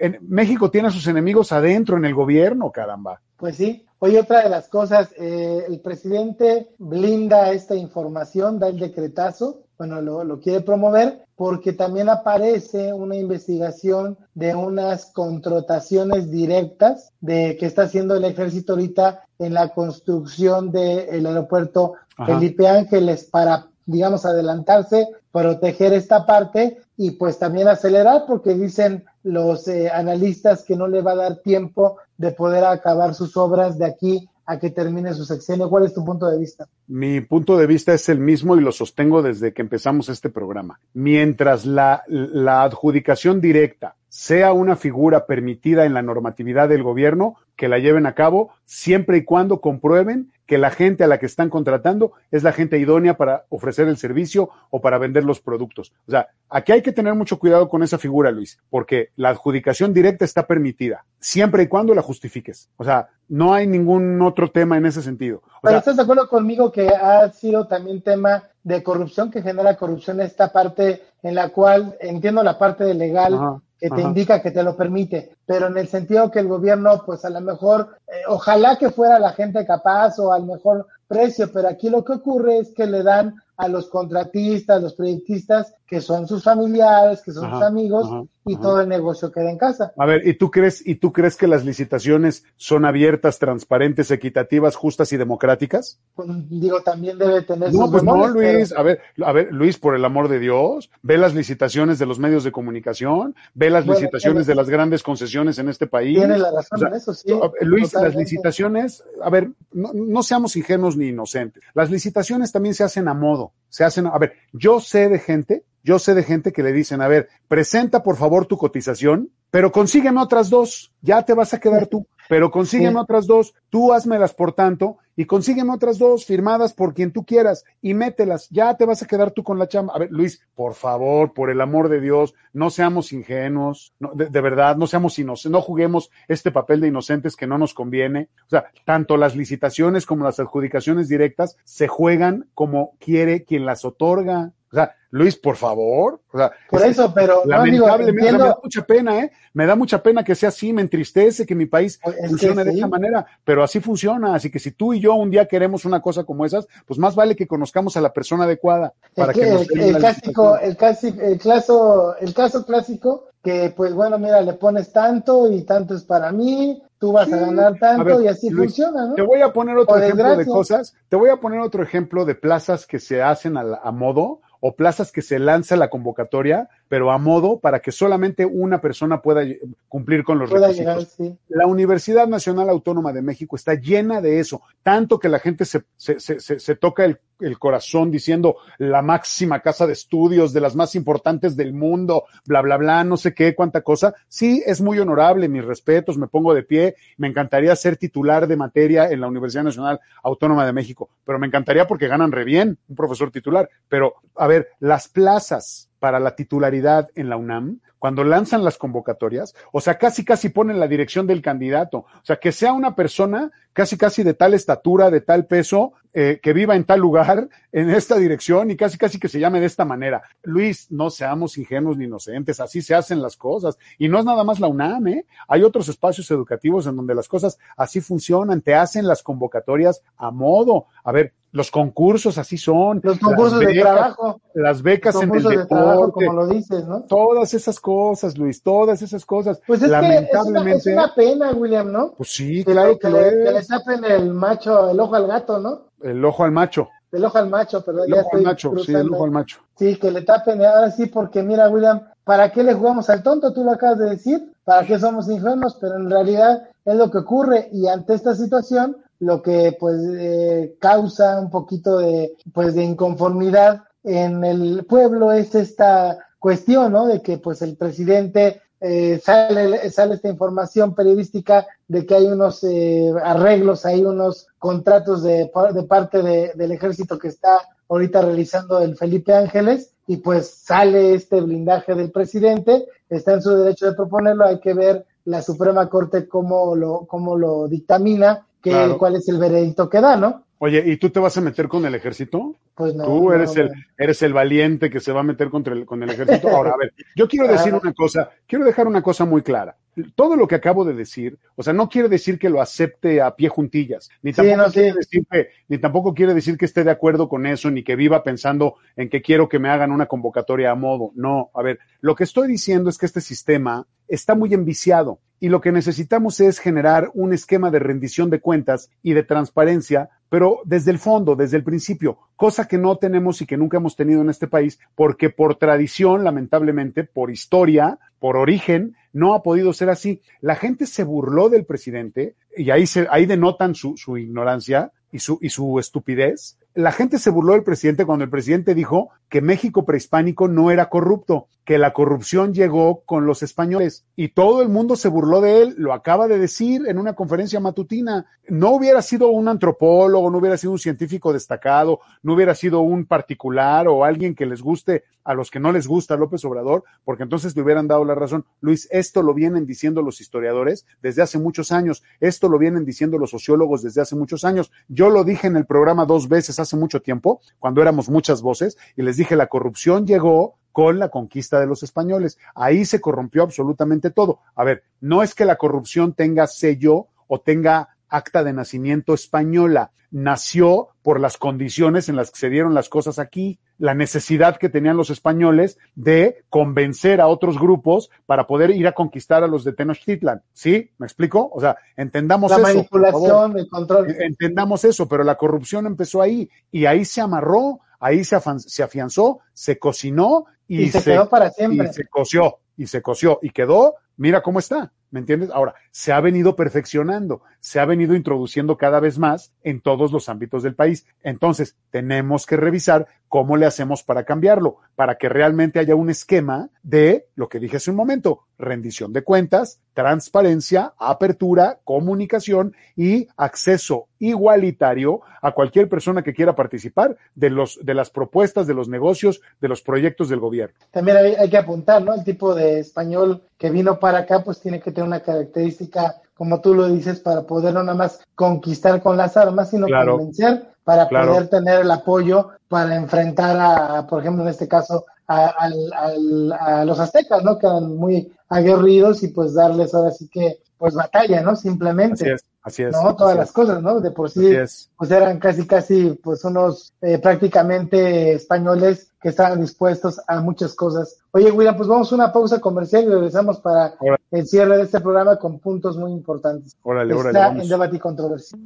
[0.00, 3.20] en México tiene a sus enemigos adentro en el gobierno, caramba.
[3.36, 3.84] Pues sí.
[3.98, 10.00] Hoy otra de las cosas, eh, el presidente blinda esta información, da el decretazo, bueno,
[10.00, 17.66] lo, lo quiere promover, porque también aparece una investigación de unas contrataciones directas de que
[17.66, 25.08] está haciendo el ejército ahorita en la construcción del aeropuerto Felipe Ángeles para, digamos, adelantarse,
[25.30, 31.02] proteger esta parte y pues también acelerar porque dicen los eh, analistas que no le
[31.02, 35.24] va a dar tiempo de poder acabar sus obras de aquí a que termine su
[35.24, 35.68] sexenio.
[35.68, 36.68] ¿Cuál es tu punto de vista?
[36.86, 40.80] Mi punto de vista es el mismo y lo sostengo desde que empezamos este programa.
[40.94, 47.68] Mientras la, la adjudicación directa sea una figura permitida en la normatividad del gobierno, que
[47.68, 51.50] la lleven a cabo siempre y cuando comprueben que la gente a la que están
[51.50, 55.92] contratando es la gente idónea para ofrecer el servicio o para vender los productos.
[56.06, 59.92] O sea, aquí hay que tener mucho cuidado con esa figura, Luis, porque la adjudicación
[59.92, 62.70] directa está permitida, siempre y cuando la justifiques.
[62.76, 65.42] O sea, no hay ningún otro tema en ese sentido.
[65.62, 70.20] Pero ¿estás de acuerdo conmigo que ha sido también tema de corrupción, que genera corrupción
[70.20, 74.62] esta parte en la cual entiendo la parte de legal que te indica que te
[74.62, 78.76] lo permite, pero en el sentido que el gobierno, pues a lo mejor, eh, ojalá
[78.76, 82.72] que fuera la gente capaz o al mejor precio, pero aquí lo que ocurre es
[82.74, 87.62] que le dan a los contratistas, los proyectistas, que son sus familiares, que son sus
[87.62, 89.92] amigos, y todo el negocio queda en casa.
[89.96, 94.76] A ver, ¿y tú crees, y tú crees que las licitaciones son abiertas, transparentes, equitativas,
[94.76, 95.98] justas y democráticas?
[96.14, 99.96] Pues, digo, también debe tener No, pues no, Luis, a ver, a ver, Luis, por
[99.96, 104.46] el amor de Dios, ve las licitaciones de los medios de comunicación, ve las licitaciones
[104.46, 106.18] de las grandes concesiones en este país.
[106.18, 107.28] Tiene la razón en eso, sí.
[107.62, 111.62] Luis, las licitaciones, a ver, no, no seamos ingenuos ni inocentes.
[111.74, 115.64] Las licitaciones también se hacen a modo, se hacen, a ver, yo sé de gente
[115.86, 119.70] yo sé de gente que le dicen, a ver, presenta por favor tu cotización, pero
[119.70, 124.34] consígueme otras dos, ya te vas a quedar tú, pero consígueme otras dos, tú házmelas
[124.34, 128.84] por tanto y consígueme otras dos firmadas por quien tú quieras y mételas, ya te
[128.84, 129.94] vas a quedar tú con la chamba.
[129.94, 134.40] A ver, Luis, por favor, por el amor de Dios, no seamos ingenuos, de, de,
[134.40, 138.28] verdad, no seamos inocentes, no juguemos este papel de inocentes que no nos conviene.
[138.46, 143.84] O sea, tanto las licitaciones como las adjudicaciones directas se juegan como quiere quien las
[143.84, 144.52] otorga.
[144.76, 146.20] O sea, Luis, por favor.
[146.30, 149.32] O sea, por eso, pero lamentablemente me da mucha pena, ¿eh?
[149.54, 152.72] Me da mucha pena que sea así, me entristece que mi país pues, funcione de
[152.72, 154.34] esa manera, pero así funciona.
[154.34, 157.14] Así que si tú y yo un día queremos una cosa como esas, pues más
[157.14, 160.76] vale que conozcamos a la persona adecuada para el, que, nos el, el clásico, el,
[160.76, 165.94] clásico, el, caso, el caso clásico que pues bueno, mira, le pones tanto y tanto
[165.94, 167.32] es para mí, tú vas sí.
[167.32, 169.14] a ganar tanto a ver, y así Luis, funciona, ¿no?
[169.14, 172.34] Te voy a poner otro ejemplo de cosas, te voy a poner otro ejemplo de
[172.34, 177.10] plazas que se hacen a, a modo o plazas que se lanza la convocatoria, pero
[177.10, 179.42] a modo para que solamente una persona pueda
[179.88, 181.18] cumplir con los pueda requisitos.
[181.18, 181.38] Llegar, sí.
[181.48, 185.82] La Universidad Nacional Autónoma de México está llena de eso, tanto que la gente se,
[185.96, 190.76] se, se, se toca el, el, corazón diciendo la máxima casa de estudios, de las
[190.76, 194.14] más importantes del mundo, bla, bla, bla, no sé qué, cuánta cosa.
[194.28, 198.56] Sí, es muy honorable, mis respetos, me pongo de pie, me encantaría ser titular de
[198.56, 202.78] materia en la Universidad Nacional Autónoma de México, pero me encantaría porque ganan re bien
[202.88, 204.14] un profesor titular, pero
[204.46, 209.80] a ver, las plazas para la titularidad en la UNAM, cuando lanzan las convocatorias, o
[209.80, 213.96] sea, casi casi ponen la dirección del candidato, o sea, que sea una persona casi
[213.98, 218.16] casi de tal estatura, de tal peso, eh, que viva en tal lugar, en esta
[218.16, 220.22] dirección y casi casi que se llame de esta manera.
[220.44, 223.76] Luis, no seamos ingenuos ni inocentes, así se hacen las cosas.
[223.98, 225.26] Y no es nada más la UNAM, ¿eh?
[225.48, 230.30] Hay otros espacios educativos en donde las cosas así funcionan, te hacen las convocatorias a
[230.30, 230.86] modo.
[231.04, 233.00] A ver, Los concursos así son.
[233.02, 234.40] Los concursos de trabajo.
[234.52, 236.26] Las becas Los en el concursos de trabajo, deporte.
[236.26, 237.00] como lo dices, ¿no?
[237.08, 239.58] Todas esas cosas, Luis, todas esas cosas.
[239.66, 240.78] Pues es que es una, Lamentablemente.
[240.78, 242.12] es una pena, William, ¿no?
[242.16, 243.68] Pues sí, Que, claro le, que que lo le- que le es.
[243.68, 245.80] tapen el macho, el ojo al gato, ¿no?
[246.02, 246.88] El ojo al macho.
[247.10, 248.04] El ojo al macho, perdón.
[248.06, 249.58] El ojo al macho, sí, el ojo al macho.
[249.78, 253.54] Sí, que le tapen, ahora sí, porque mira, William, ¿para qué le jugamos al tonto?
[253.54, 255.78] Tú lo acabas de decir, ¿para qué somos ingenuos?
[255.80, 260.76] Pero en realidad es lo que ocurre y ante esta situación, lo que pues eh,
[260.80, 267.06] causa un poquito de, pues, de inconformidad en el pueblo es esta cuestión, ¿no?
[267.06, 272.62] De que pues el presidente eh, sale, sale esta información periodística de que hay unos
[272.62, 277.58] eh, arreglos, hay unos contratos de, de parte de- del ejército que está
[277.88, 283.50] ahorita realizando el Felipe Ángeles y pues sale este blindaje del presidente, está en su
[283.56, 288.70] derecho de proponerlo, hay que ver la Suprema Corte cómo lo, cómo lo dictamina, que,
[288.70, 288.98] Claro.
[288.98, 290.42] cuál es el veredicto que da, ¿no?
[290.58, 292.54] Oye, ¿y tú te vas a meter con el ejército?
[292.74, 293.04] Pues no.
[293.04, 293.62] Tú eres no.
[293.62, 296.48] el, eres el valiente que se va a meter contra el, con el ejército.
[296.48, 299.76] Ahora, a ver, yo quiero decir una cosa, quiero dejar una cosa muy clara.
[300.14, 303.34] Todo lo que acabo de decir, o sea, no quiere decir que lo acepte a
[303.36, 304.74] pie juntillas, ni Sí, tampoco sí.
[304.74, 307.96] quiere decir que, ni tampoco quiere decir que esté de acuerdo con eso, ni que
[307.96, 311.12] viva pensando en que quiero que me hagan una convocatoria a modo.
[311.14, 315.48] No, a ver, lo que estoy diciendo es que este sistema está muy enviciado y
[315.48, 320.60] lo que necesitamos es generar un esquema de rendición de cuentas y de transparencia, pero
[320.64, 324.22] desde el fondo, desde el principio, cosa que no tenemos y que nunca hemos tenido
[324.22, 329.90] en este país, porque por tradición, lamentablemente, por historia, por origen, no ha podido ser
[329.90, 330.22] así.
[330.40, 335.18] La gente se burló del presidente y ahí, se, ahí denotan su, su ignorancia y
[335.18, 336.58] su, y su estupidez.
[336.74, 340.88] La gente se burló del presidente cuando el presidente dijo que México prehispánico no era
[340.88, 345.62] corrupto, que la corrupción llegó con los españoles y todo el mundo se burló de
[345.62, 348.26] él, lo acaba de decir en una conferencia matutina.
[348.48, 353.04] No hubiera sido un antropólogo, no hubiera sido un científico destacado, no hubiera sido un
[353.04, 357.24] particular o alguien que les guste a los que no les gusta López Obrador, porque
[357.24, 358.46] entonces le hubieran dado la razón.
[358.60, 363.18] Luis, esto lo vienen diciendo los historiadores desde hace muchos años, esto lo vienen diciendo
[363.18, 364.70] los sociólogos desde hace muchos años.
[364.86, 368.78] Yo lo dije en el programa dos veces hace mucho tiempo, cuando éramos muchas voces,
[368.94, 372.38] y les dije, la corrupción llegó con la conquista de los españoles.
[372.54, 374.40] Ahí se corrompió absolutamente todo.
[374.54, 379.90] A ver, no es que la corrupción tenga sello o tenga acta de nacimiento española.
[380.10, 384.68] Nació por las condiciones en las que se dieron las cosas aquí, la necesidad que
[384.68, 389.64] tenían los españoles de convencer a otros grupos para poder ir a conquistar a los
[389.64, 390.42] de Tenochtitlan.
[390.52, 390.90] ¿Sí?
[390.98, 391.50] ¿Me explico?
[391.52, 392.64] O sea, entendamos La eso.
[392.64, 394.14] por manipulación, el control.
[394.20, 399.40] Entendamos eso, pero la corrupción empezó ahí y ahí se amarró, ahí se, se afianzó,
[399.52, 401.88] se cocinó y, Y se quedó para siempre.
[401.90, 405.50] Y se coció, y se coció, y quedó, mira cómo está, ¿me entiendes?
[405.50, 410.28] Ahora, se ha venido perfeccionando, se ha venido introduciendo cada vez más en todos los
[410.28, 411.06] ámbitos del país.
[411.22, 416.70] Entonces, tenemos que revisar cómo le hacemos para cambiarlo, para que realmente haya un esquema
[416.82, 424.06] de lo que dije hace un momento, rendición de cuentas, transparencia, apertura, comunicación y acceso
[424.18, 429.40] igualitario a cualquier persona que quiera participar de los de las propuestas, de los negocios,
[429.60, 430.76] de los proyectos del gobierno.
[430.90, 432.14] También hay, hay que apuntar, ¿no?
[432.14, 436.60] El tipo de español que vino para acá, pues tiene que tener una característica, como
[436.60, 440.16] tú lo dices, para poder no nada más conquistar con las armas, sino Claro.
[440.16, 441.32] convencer para Claro.
[441.32, 446.84] poder tener el apoyo para enfrentar a, por ejemplo, en este caso, a, al- a
[446.84, 447.58] los aztecas, ¿no?
[447.58, 451.56] Que eran muy aguerridos y pues darles ahora sí que, pues batalla, ¿no?
[451.56, 452.22] Simplemente.
[452.24, 452.92] Así es, así es.
[452.92, 453.16] ¿no?
[453.16, 453.52] Todas así las es.
[453.54, 453.98] cosas, ¿no?
[454.00, 454.54] De por sí,
[454.96, 461.16] pues eran casi, casi, pues unos eh, prácticamente españoles que estaban dispuestos a muchas cosas.
[461.32, 463.94] Oye, William, pues vamos a una pausa comercial y regresamos para
[464.30, 466.76] el cierre de este programa con puntos muy importantes.
[466.84, 467.62] Órale, órale, Está vamos.
[467.64, 468.56] en debate y controversia.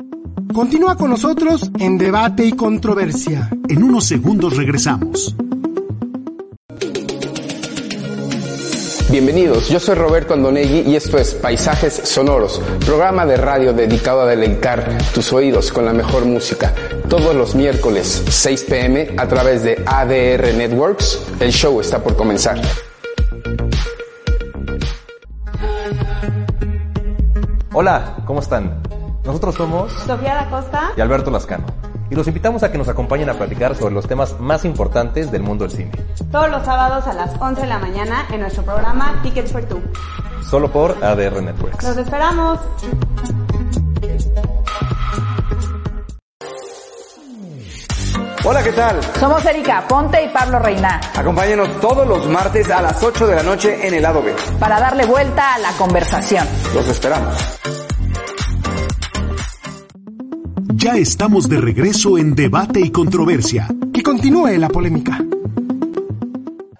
[0.52, 3.48] Continúa con nosotros en Debate y Controversia.
[3.68, 5.36] En unos segundos regresamos.
[9.10, 14.26] Bienvenidos, yo soy Roberto Andonegui y esto es Paisajes Sonoros, programa de radio dedicado a
[14.26, 16.74] deleitar tus oídos con la mejor música.
[17.08, 21.22] Todos los miércoles 6 pm a través de ADR Networks.
[21.38, 22.60] El show está por comenzar.
[27.72, 28.99] Hola, ¿cómo están?
[29.24, 30.92] Nosotros somos Sofía da Costa.
[30.96, 31.66] y Alberto Lascano.
[32.10, 35.42] Y los invitamos a que nos acompañen a platicar sobre los temas más importantes del
[35.42, 35.92] mundo del cine.
[36.32, 39.80] Todos los sábados a las 11 de la mañana en nuestro programa Tickets for Two.
[40.48, 41.84] Solo por ADR Networks.
[41.84, 42.58] Los esperamos.
[48.42, 48.98] Hola, ¿qué tal?
[49.18, 53.42] Somos Erika Ponte y Pablo Reina Acompáñenos todos los martes a las 8 de la
[53.42, 54.34] noche en el lado B.
[54.58, 56.46] para darle vuelta a la conversación.
[56.74, 57.34] Los esperamos.
[60.82, 63.68] Ya estamos de regreso en Debate y Controversia.
[63.92, 65.22] Que continúe la polémica.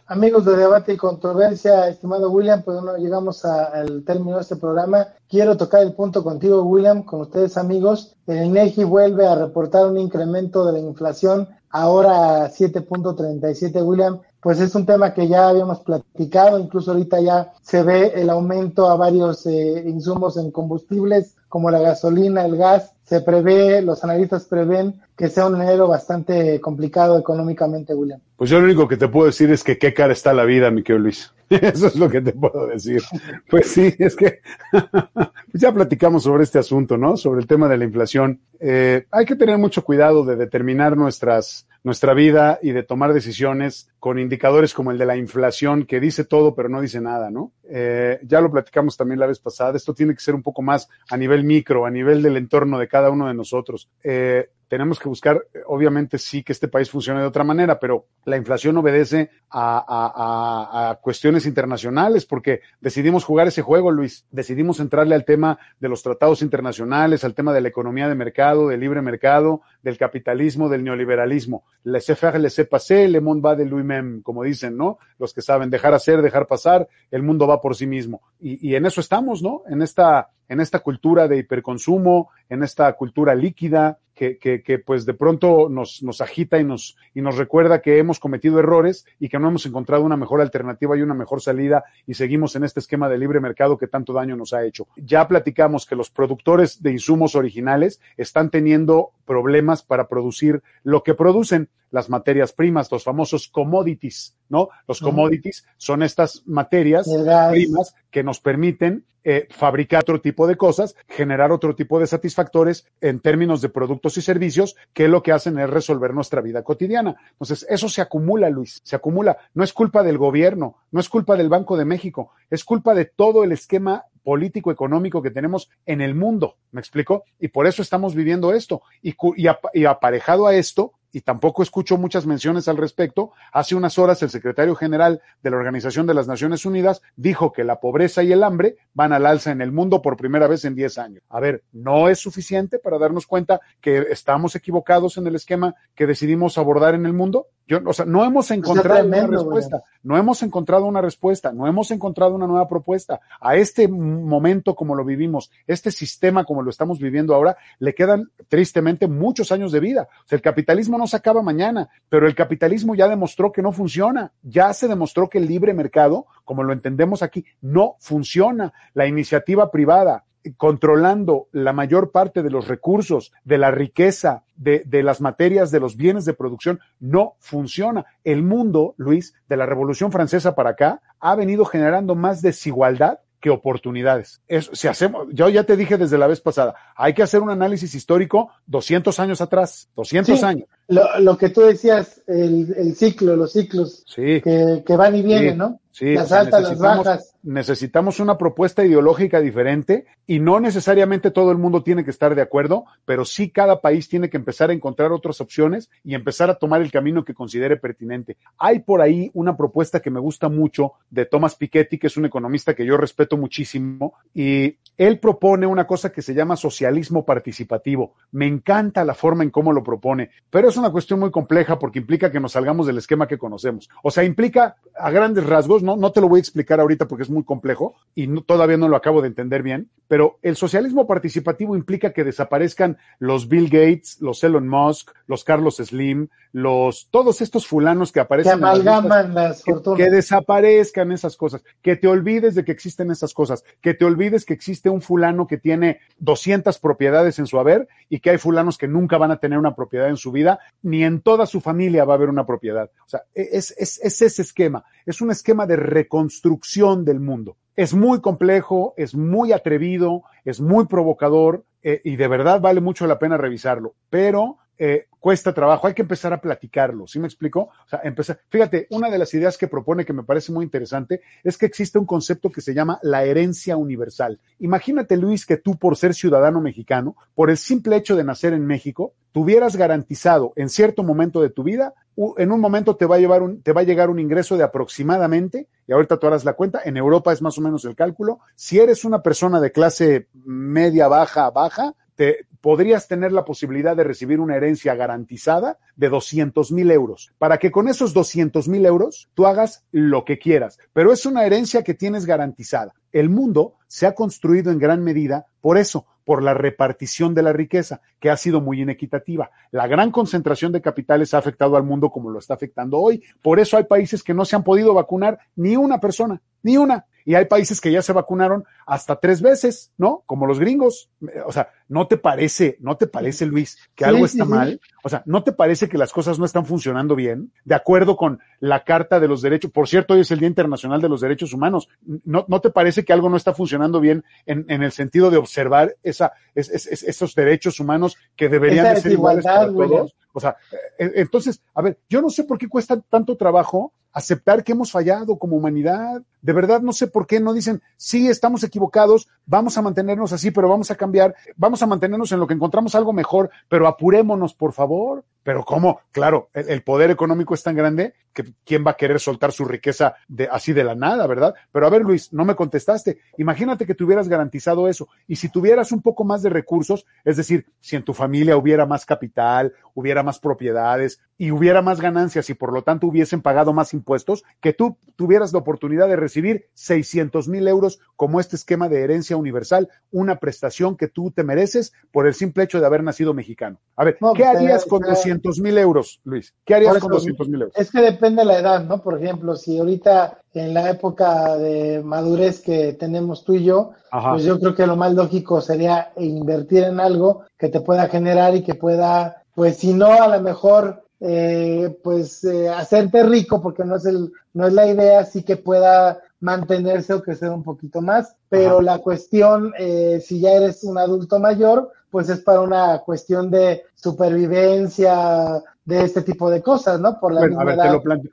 [0.07, 5.09] Amigos de Debate y Controversia, estimado William, pues bueno, llegamos al término de este programa.
[5.28, 8.16] Quiero tocar el punto contigo, William, con ustedes amigos.
[8.26, 14.20] El INEGI vuelve a reportar un incremento de la inflación, ahora a 7.37, William.
[14.40, 18.88] Pues es un tema que ya habíamos platicado, incluso ahorita ya se ve el aumento
[18.88, 22.94] a varios eh, insumos en combustibles como la gasolina, el gas.
[23.11, 28.21] Se prevé, los analistas prevén que sea un enero bastante complicado económicamente, William.
[28.37, 30.71] Pues yo lo único que te puedo decir es que qué cara está la vida,
[30.71, 31.35] mi querido Luis.
[31.51, 33.03] Eso es lo que te puedo decir.
[33.51, 34.43] Pues sí, es que
[35.53, 37.17] ya platicamos sobre este asunto, ¿no?
[37.17, 38.43] Sobre el tema de la inflación.
[38.61, 43.89] Eh, hay que tener mucho cuidado de determinar nuestras, nuestra vida y de tomar decisiones
[43.99, 47.53] con indicadores como el de la inflación, que dice todo pero no dice nada, ¿no?
[47.68, 49.76] Eh, ya lo platicamos también la vez pasada.
[49.76, 52.89] Esto tiene que ser un poco más a nivel micro, a nivel del entorno de
[52.89, 53.89] cada uno de nosotros.
[54.03, 58.37] Eh, tenemos que buscar, obviamente sí que este país funcione de otra manera, pero la
[58.37, 64.27] inflación obedece a, cuestiones internacionales porque decidimos jugar ese juego, Luis.
[64.31, 68.68] Decidimos entrarle al tema de los tratados internacionales, al tema de la economía de mercado,
[68.68, 71.64] del libre mercado, del capitalismo, del neoliberalismo.
[71.83, 74.99] Laissez faire, laissez passer, le monde va de lui-même, como dicen, ¿no?
[75.18, 78.23] Los que saben dejar hacer, dejar pasar, el mundo va por sí mismo.
[78.39, 79.64] Y en eso estamos, ¿no?
[79.66, 85.07] En esta, en esta cultura de hiperconsumo, en esta cultura líquida, que, que, que, pues
[85.07, 89.31] de pronto nos, nos agita y nos, y nos recuerda que hemos cometido errores y
[89.31, 92.81] que no hemos encontrado una mejor alternativa y una mejor salida y seguimos en este
[92.81, 94.89] esquema de libre mercado que tanto daño nos ha hecho.
[94.95, 101.14] Ya platicamos que los productores de insumos originales están teniendo problemas para producir lo que
[101.14, 104.68] producen las materias primas, los famosos commodities, ¿no?
[104.86, 107.09] Los commodities son estas materias
[107.51, 112.86] primas que nos permiten eh, fabricar otro tipo de cosas, generar otro tipo de satisfactores
[113.03, 117.16] en términos de productos y servicios que lo que hacen es resolver nuestra vida cotidiana.
[117.32, 119.36] Entonces, eso se acumula, Luis, se acumula.
[119.53, 123.05] No es culpa del gobierno, no es culpa del Banco de México, es culpa de
[123.05, 126.57] todo el esquema político económico que tenemos en el mundo.
[126.72, 127.24] ¿Me explico?
[127.38, 128.82] Y por eso estamos viviendo esto.
[129.03, 133.33] Y, y, y aparejado a esto, y tampoco escucho muchas menciones al respecto.
[133.53, 137.65] Hace unas horas el secretario general de la Organización de las Naciones Unidas dijo que
[137.65, 140.75] la pobreza y el hambre van al alza en el mundo por primera vez en
[140.75, 141.23] 10 años.
[141.29, 146.07] A ver, ¿no es suficiente para darnos cuenta que estamos equivocados en el esquema que
[146.07, 147.47] decidimos abordar en el mundo?
[147.67, 151.93] Yo, o sea, no hemos encontrado una respuesta, no hemos encontrado una respuesta, no hemos
[151.93, 153.21] encontrado una nueva propuesta.
[153.41, 158.31] A este momento como lo vivimos, este sistema como lo estamos viviendo ahora, le quedan
[158.49, 160.09] tristemente muchos años de vida.
[160.25, 163.72] O sea, el capitalismo no se acaba mañana, pero el capitalismo ya demostró que no
[163.72, 164.32] funciona.
[164.42, 168.74] Ya se demostró que el libre mercado, como lo entendemos aquí, no funciona.
[168.92, 170.24] La iniciativa privada,
[170.59, 175.80] controlando la mayor parte de los recursos, de la riqueza, de, de, las materias, de
[175.80, 178.05] los bienes de producción, no funciona.
[178.22, 183.51] El mundo, Luis, de la Revolución Francesa para acá, ha venido generando más desigualdad que
[183.51, 184.42] oportunidades.
[184.46, 187.51] Eso, si hacemos, yo ya te dije desde la vez pasada, hay que hacer un
[187.51, 190.68] análisis histórico 200 años atrás, 200 sí, años.
[190.91, 194.41] Lo, lo, que tú decías, el, el ciclo, los ciclos sí.
[194.41, 195.57] que, que, van y vienen, sí.
[195.57, 195.80] ¿no?
[195.93, 197.34] Sí, las altas, las bajas.
[197.43, 202.43] Necesitamos una propuesta ideológica diferente y no necesariamente todo el mundo tiene que estar de
[202.43, 206.55] acuerdo, pero sí cada país tiene que empezar a encontrar otras opciones y empezar a
[206.55, 208.36] tomar el camino que considere pertinente.
[208.57, 212.26] Hay por ahí una propuesta que me gusta mucho de Thomas Piketty, que es un
[212.26, 218.14] economista que yo respeto muchísimo, y él propone una cosa que se llama socialismo participativo.
[218.32, 221.99] Me encanta la forma en cómo lo propone, pero es una cuestión muy compleja porque
[221.99, 223.89] implica que nos salgamos del esquema que conocemos.
[224.03, 227.22] O sea, implica a grandes rasgos, no, no te lo voy a explicar ahorita porque
[227.22, 231.07] es muy complejo y no, todavía no lo acabo de entender bien, pero el socialismo
[231.07, 237.41] participativo implica que desaparezcan los Bill Gates, los Elon Musk, los Carlos Slim, los todos
[237.41, 239.99] estos fulanos que aparecen que amalgaman las que, fortunas.
[239.99, 244.45] que desaparezcan esas cosas, que te olvides de que existen esas cosas, que te olvides
[244.45, 248.78] que existe un fulano que tiene 200 propiedades en su haber y que hay fulanos
[248.78, 252.05] que nunca van a tener una propiedad en su vida, ni en toda su familia
[252.05, 252.91] va a haber una propiedad.
[253.07, 257.57] O sea, es, es, es ese esquema, es un esquema de reconstrucción del mundo.
[257.77, 263.07] Es muy complejo, es muy atrevido, es muy provocador eh, y de verdad vale mucho
[263.07, 267.69] la pena revisarlo, pero eh, cuesta trabajo, hay que empezar a platicarlo, ¿sí me explico?
[267.85, 271.21] O sea, empezar, fíjate, una de las ideas que propone que me parece muy interesante
[271.45, 274.41] es que existe un concepto que se llama la herencia universal.
[274.59, 278.67] Imagínate, Luis, que tú por ser ciudadano mexicano, por el simple hecho de nacer en
[278.67, 281.95] México, tuvieras garantizado en cierto momento de tu vida,
[282.37, 284.64] en un momento te va a llevar un, te va a llegar un ingreso de
[284.64, 288.41] aproximadamente, y ahorita tú harás la cuenta, en Europa es más o menos el cálculo,
[288.55, 294.05] si eres una persona de clase media, baja, baja, te, podrías tener la posibilidad de
[294.05, 299.31] recibir una herencia garantizada de 200 mil euros, para que con esos 200 mil euros
[299.33, 302.93] tú hagas lo que quieras, pero es una herencia que tienes garantizada.
[303.11, 307.55] El mundo se ha construido en gran medida por eso, por la repartición de la
[307.55, 309.51] riqueza, que ha sido muy inequitativa.
[309.71, 313.23] La gran concentración de capitales ha afectado al mundo como lo está afectando hoy.
[313.41, 317.07] Por eso hay países que no se han podido vacunar ni una persona, ni una.
[317.31, 320.24] Y hay países que ya se vacunaron hasta tres veces, ¿no?
[320.26, 321.11] Como los gringos.
[321.47, 324.81] O sea, ¿no te parece, no te parece, Luis, que algo está mal?
[325.05, 327.53] O sea, ¿no te parece que las cosas no están funcionando bien?
[327.64, 329.70] De acuerdo con la Carta de los Derechos.
[329.70, 331.89] Por cierto, hoy es el Día Internacional de los Derechos Humanos.
[332.24, 335.37] ¿No, no te parece que algo no está funcionando bien en, en el sentido de
[335.37, 340.16] observar esa, esos derechos humanos que deberían de ser iguales para todos?
[340.33, 340.57] O sea,
[340.99, 344.91] e, entonces, a ver, yo no sé por qué cuesta tanto trabajo aceptar que hemos
[344.91, 346.23] fallado como humanidad.
[346.43, 350.51] De verdad, no sé por qué no dicen, sí, estamos equivocados, vamos a mantenernos así,
[350.51, 354.55] pero vamos a cambiar, vamos a mantenernos en lo que encontramos algo mejor, pero apurémonos,
[354.55, 355.25] por favor.
[355.43, 359.53] Pero cómo, claro, el, poder económico es tan grande que quién va a querer soltar
[359.53, 361.55] su riqueza de, así de la nada, ¿verdad?
[361.72, 363.18] Pero a ver, Luis, no me contestaste.
[363.39, 365.09] Imagínate que tuvieras garantizado eso.
[365.26, 368.87] Y si tuvieras un poco más de recursos, es decir, si en tu familia hubiera
[368.87, 373.72] más capital, hubiera más propiedades y hubiera más ganancias y por lo tanto hubiesen pagado
[373.72, 378.89] más impuestos, que tú tuvieras la oportunidad de recibir 600 mil euros como este esquema
[378.89, 383.03] de herencia universal, una prestación que tú te mereces por el simple hecho de haber
[383.03, 383.81] nacido mexicano.
[383.97, 386.55] A ver, ¿qué harías con 200 mil euros, Luis?
[386.64, 387.76] ¿Qué harías con 200 mil euros?
[387.76, 388.99] Es que depende de la edad, ¿no?
[388.99, 394.45] Por ejemplo, si ahorita en la época de madurez que tenemos tú y yo, pues
[394.45, 398.62] yo creo que lo más lógico sería invertir en algo que te pueda generar y
[398.62, 403.97] que pueda, pues si no, a lo mejor eh, pues eh, hacerte rico, porque no
[403.97, 408.35] es, el, no es la idea, sí que pueda mantenerse o crecer un poquito más,
[408.51, 413.51] pero la cuestión, eh, si ya eres un adulto mayor, pues es para una cuestión
[413.51, 417.18] de supervivencia, de este tipo de cosas, ¿no?
[417.18, 418.33] Por la bueno, a ver, te lo planteo.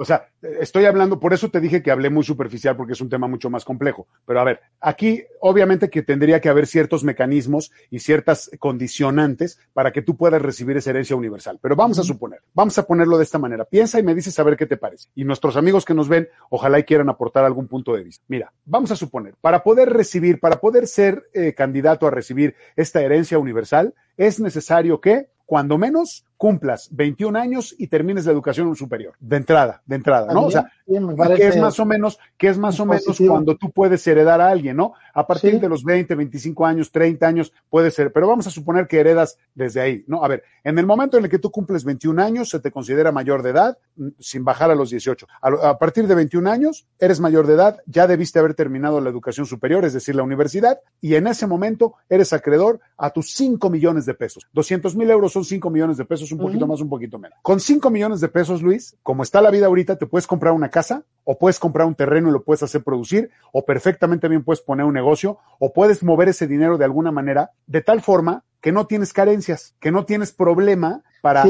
[0.00, 0.28] o sea,
[0.60, 3.50] estoy hablando, por eso te dije que hablé muy superficial porque es un tema mucho
[3.50, 4.06] más complejo.
[4.24, 9.92] Pero a ver, aquí obviamente que tendría que haber ciertos mecanismos y ciertas condicionantes para
[9.92, 11.58] que tú puedas recibir esa herencia universal.
[11.60, 13.64] Pero vamos a suponer, vamos a ponerlo de esta manera.
[13.64, 15.08] Piensa y me dices a ver qué te parece.
[15.14, 18.24] Y nuestros amigos que nos ven, ojalá y quieran aportar algún punto de vista.
[18.28, 23.02] Mira, vamos a suponer, para poder recibir, para poder ser eh, candidato a recibir esta
[23.02, 29.14] herencia universal, es necesario que cuando menos cumplas 21 años y termines la educación superior,
[29.20, 30.46] de entrada, de entrada, ¿no?
[30.46, 34.06] O sea, que es más o menos, que es más o menos cuando tú puedes
[34.06, 34.94] heredar a alguien, ¿no?
[35.14, 38.86] A partir de los 20, 25 años, 30 años, puede ser, pero vamos a suponer
[38.86, 40.24] que heredas desde ahí, ¿no?
[40.24, 43.12] A ver, en el momento en el que tú cumples 21 años, se te considera
[43.12, 45.26] mayor de edad, mm, sin bajar a los 18.
[45.40, 49.46] A, partir de 21 años, eres mayor de edad, ya debiste haber terminado la educación
[49.46, 54.06] superior, es decir, la universidad, y en ese momento eres acreedor a tus 5 millones
[54.06, 54.46] de pesos.
[54.52, 57.38] 200 mil euros son 5 millones de pesos, un poquito más, un poquito menos.
[57.42, 60.70] Con 5 millones de pesos, Luis, como está la vida ahorita, te puedes comprar una
[60.70, 64.60] casa, o puedes comprar un terreno y lo puedes hacer producir, o perfectamente bien puedes
[64.60, 68.72] poner un negocio, o puedes mover ese dinero de alguna manera, de tal forma que
[68.72, 71.42] no tienes carencias, que no tienes problema para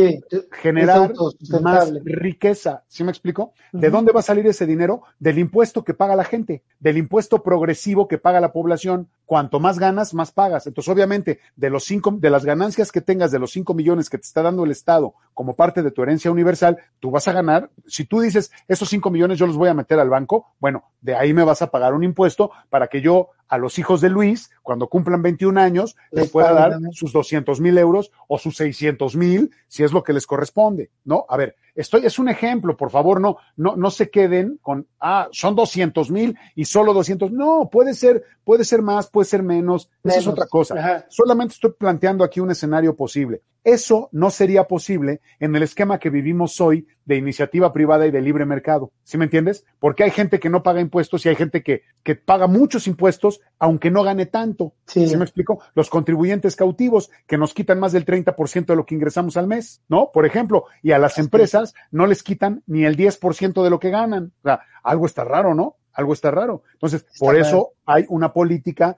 [0.52, 1.12] generar
[1.60, 2.84] más riqueza.
[2.86, 3.54] ¿Sí me explico?
[3.72, 5.02] ¿De dónde va a salir ese dinero?
[5.18, 9.08] Del impuesto que paga la gente, del impuesto progresivo que paga la población.
[9.26, 10.68] Cuanto más ganas, más pagas.
[10.68, 14.18] Entonces, obviamente, de los cinco, de las ganancias que tengas de los cinco millones que
[14.18, 17.70] te está dando el Estado como parte de tu herencia universal, tú vas a ganar.
[17.86, 21.16] Si tú dices, esos cinco millones yo los voy a meter al banco, bueno, de
[21.16, 24.50] ahí me vas a pagar un impuesto para que yo a los hijos de Luis,
[24.62, 29.50] cuando cumplan 21 años, les pueda dar sus 200 mil euros o sus 600 mil,
[29.74, 31.26] si es lo que les corresponde, ¿no?
[31.28, 35.28] A ver, estoy, es un ejemplo, por favor, no, no, no se queden con, ah,
[35.32, 37.32] son 200 mil y solo 200.
[37.32, 41.06] No, puede ser, puede ser más, puede ser menos, esa es otra cosa.
[41.08, 43.42] Solamente estoy planteando aquí un escenario posible.
[43.64, 48.20] Eso no sería posible en el esquema que vivimos hoy de iniciativa privada y de
[48.20, 48.92] libre mercado.
[49.04, 49.64] ¿Sí me entiendes?
[49.78, 53.40] Porque hay gente que no paga impuestos y hay gente que, que paga muchos impuestos
[53.58, 54.74] aunque no gane tanto.
[54.86, 55.16] Sí.
[55.16, 55.60] me explico?
[55.74, 59.80] Los contribuyentes cautivos que nos quitan más del 30% de lo que ingresamos al mes,
[59.88, 60.10] ¿no?
[60.12, 63.90] Por ejemplo, y a las empresas no les quitan ni el 10% de lo que
[63.90, 64.32] ganan.
[64.40, 65.76] O sea, algo está raro, ¿no?
[65.92, 66.64] Algo está raro.
[66.72, 68.96] Entonces, por eso hay una política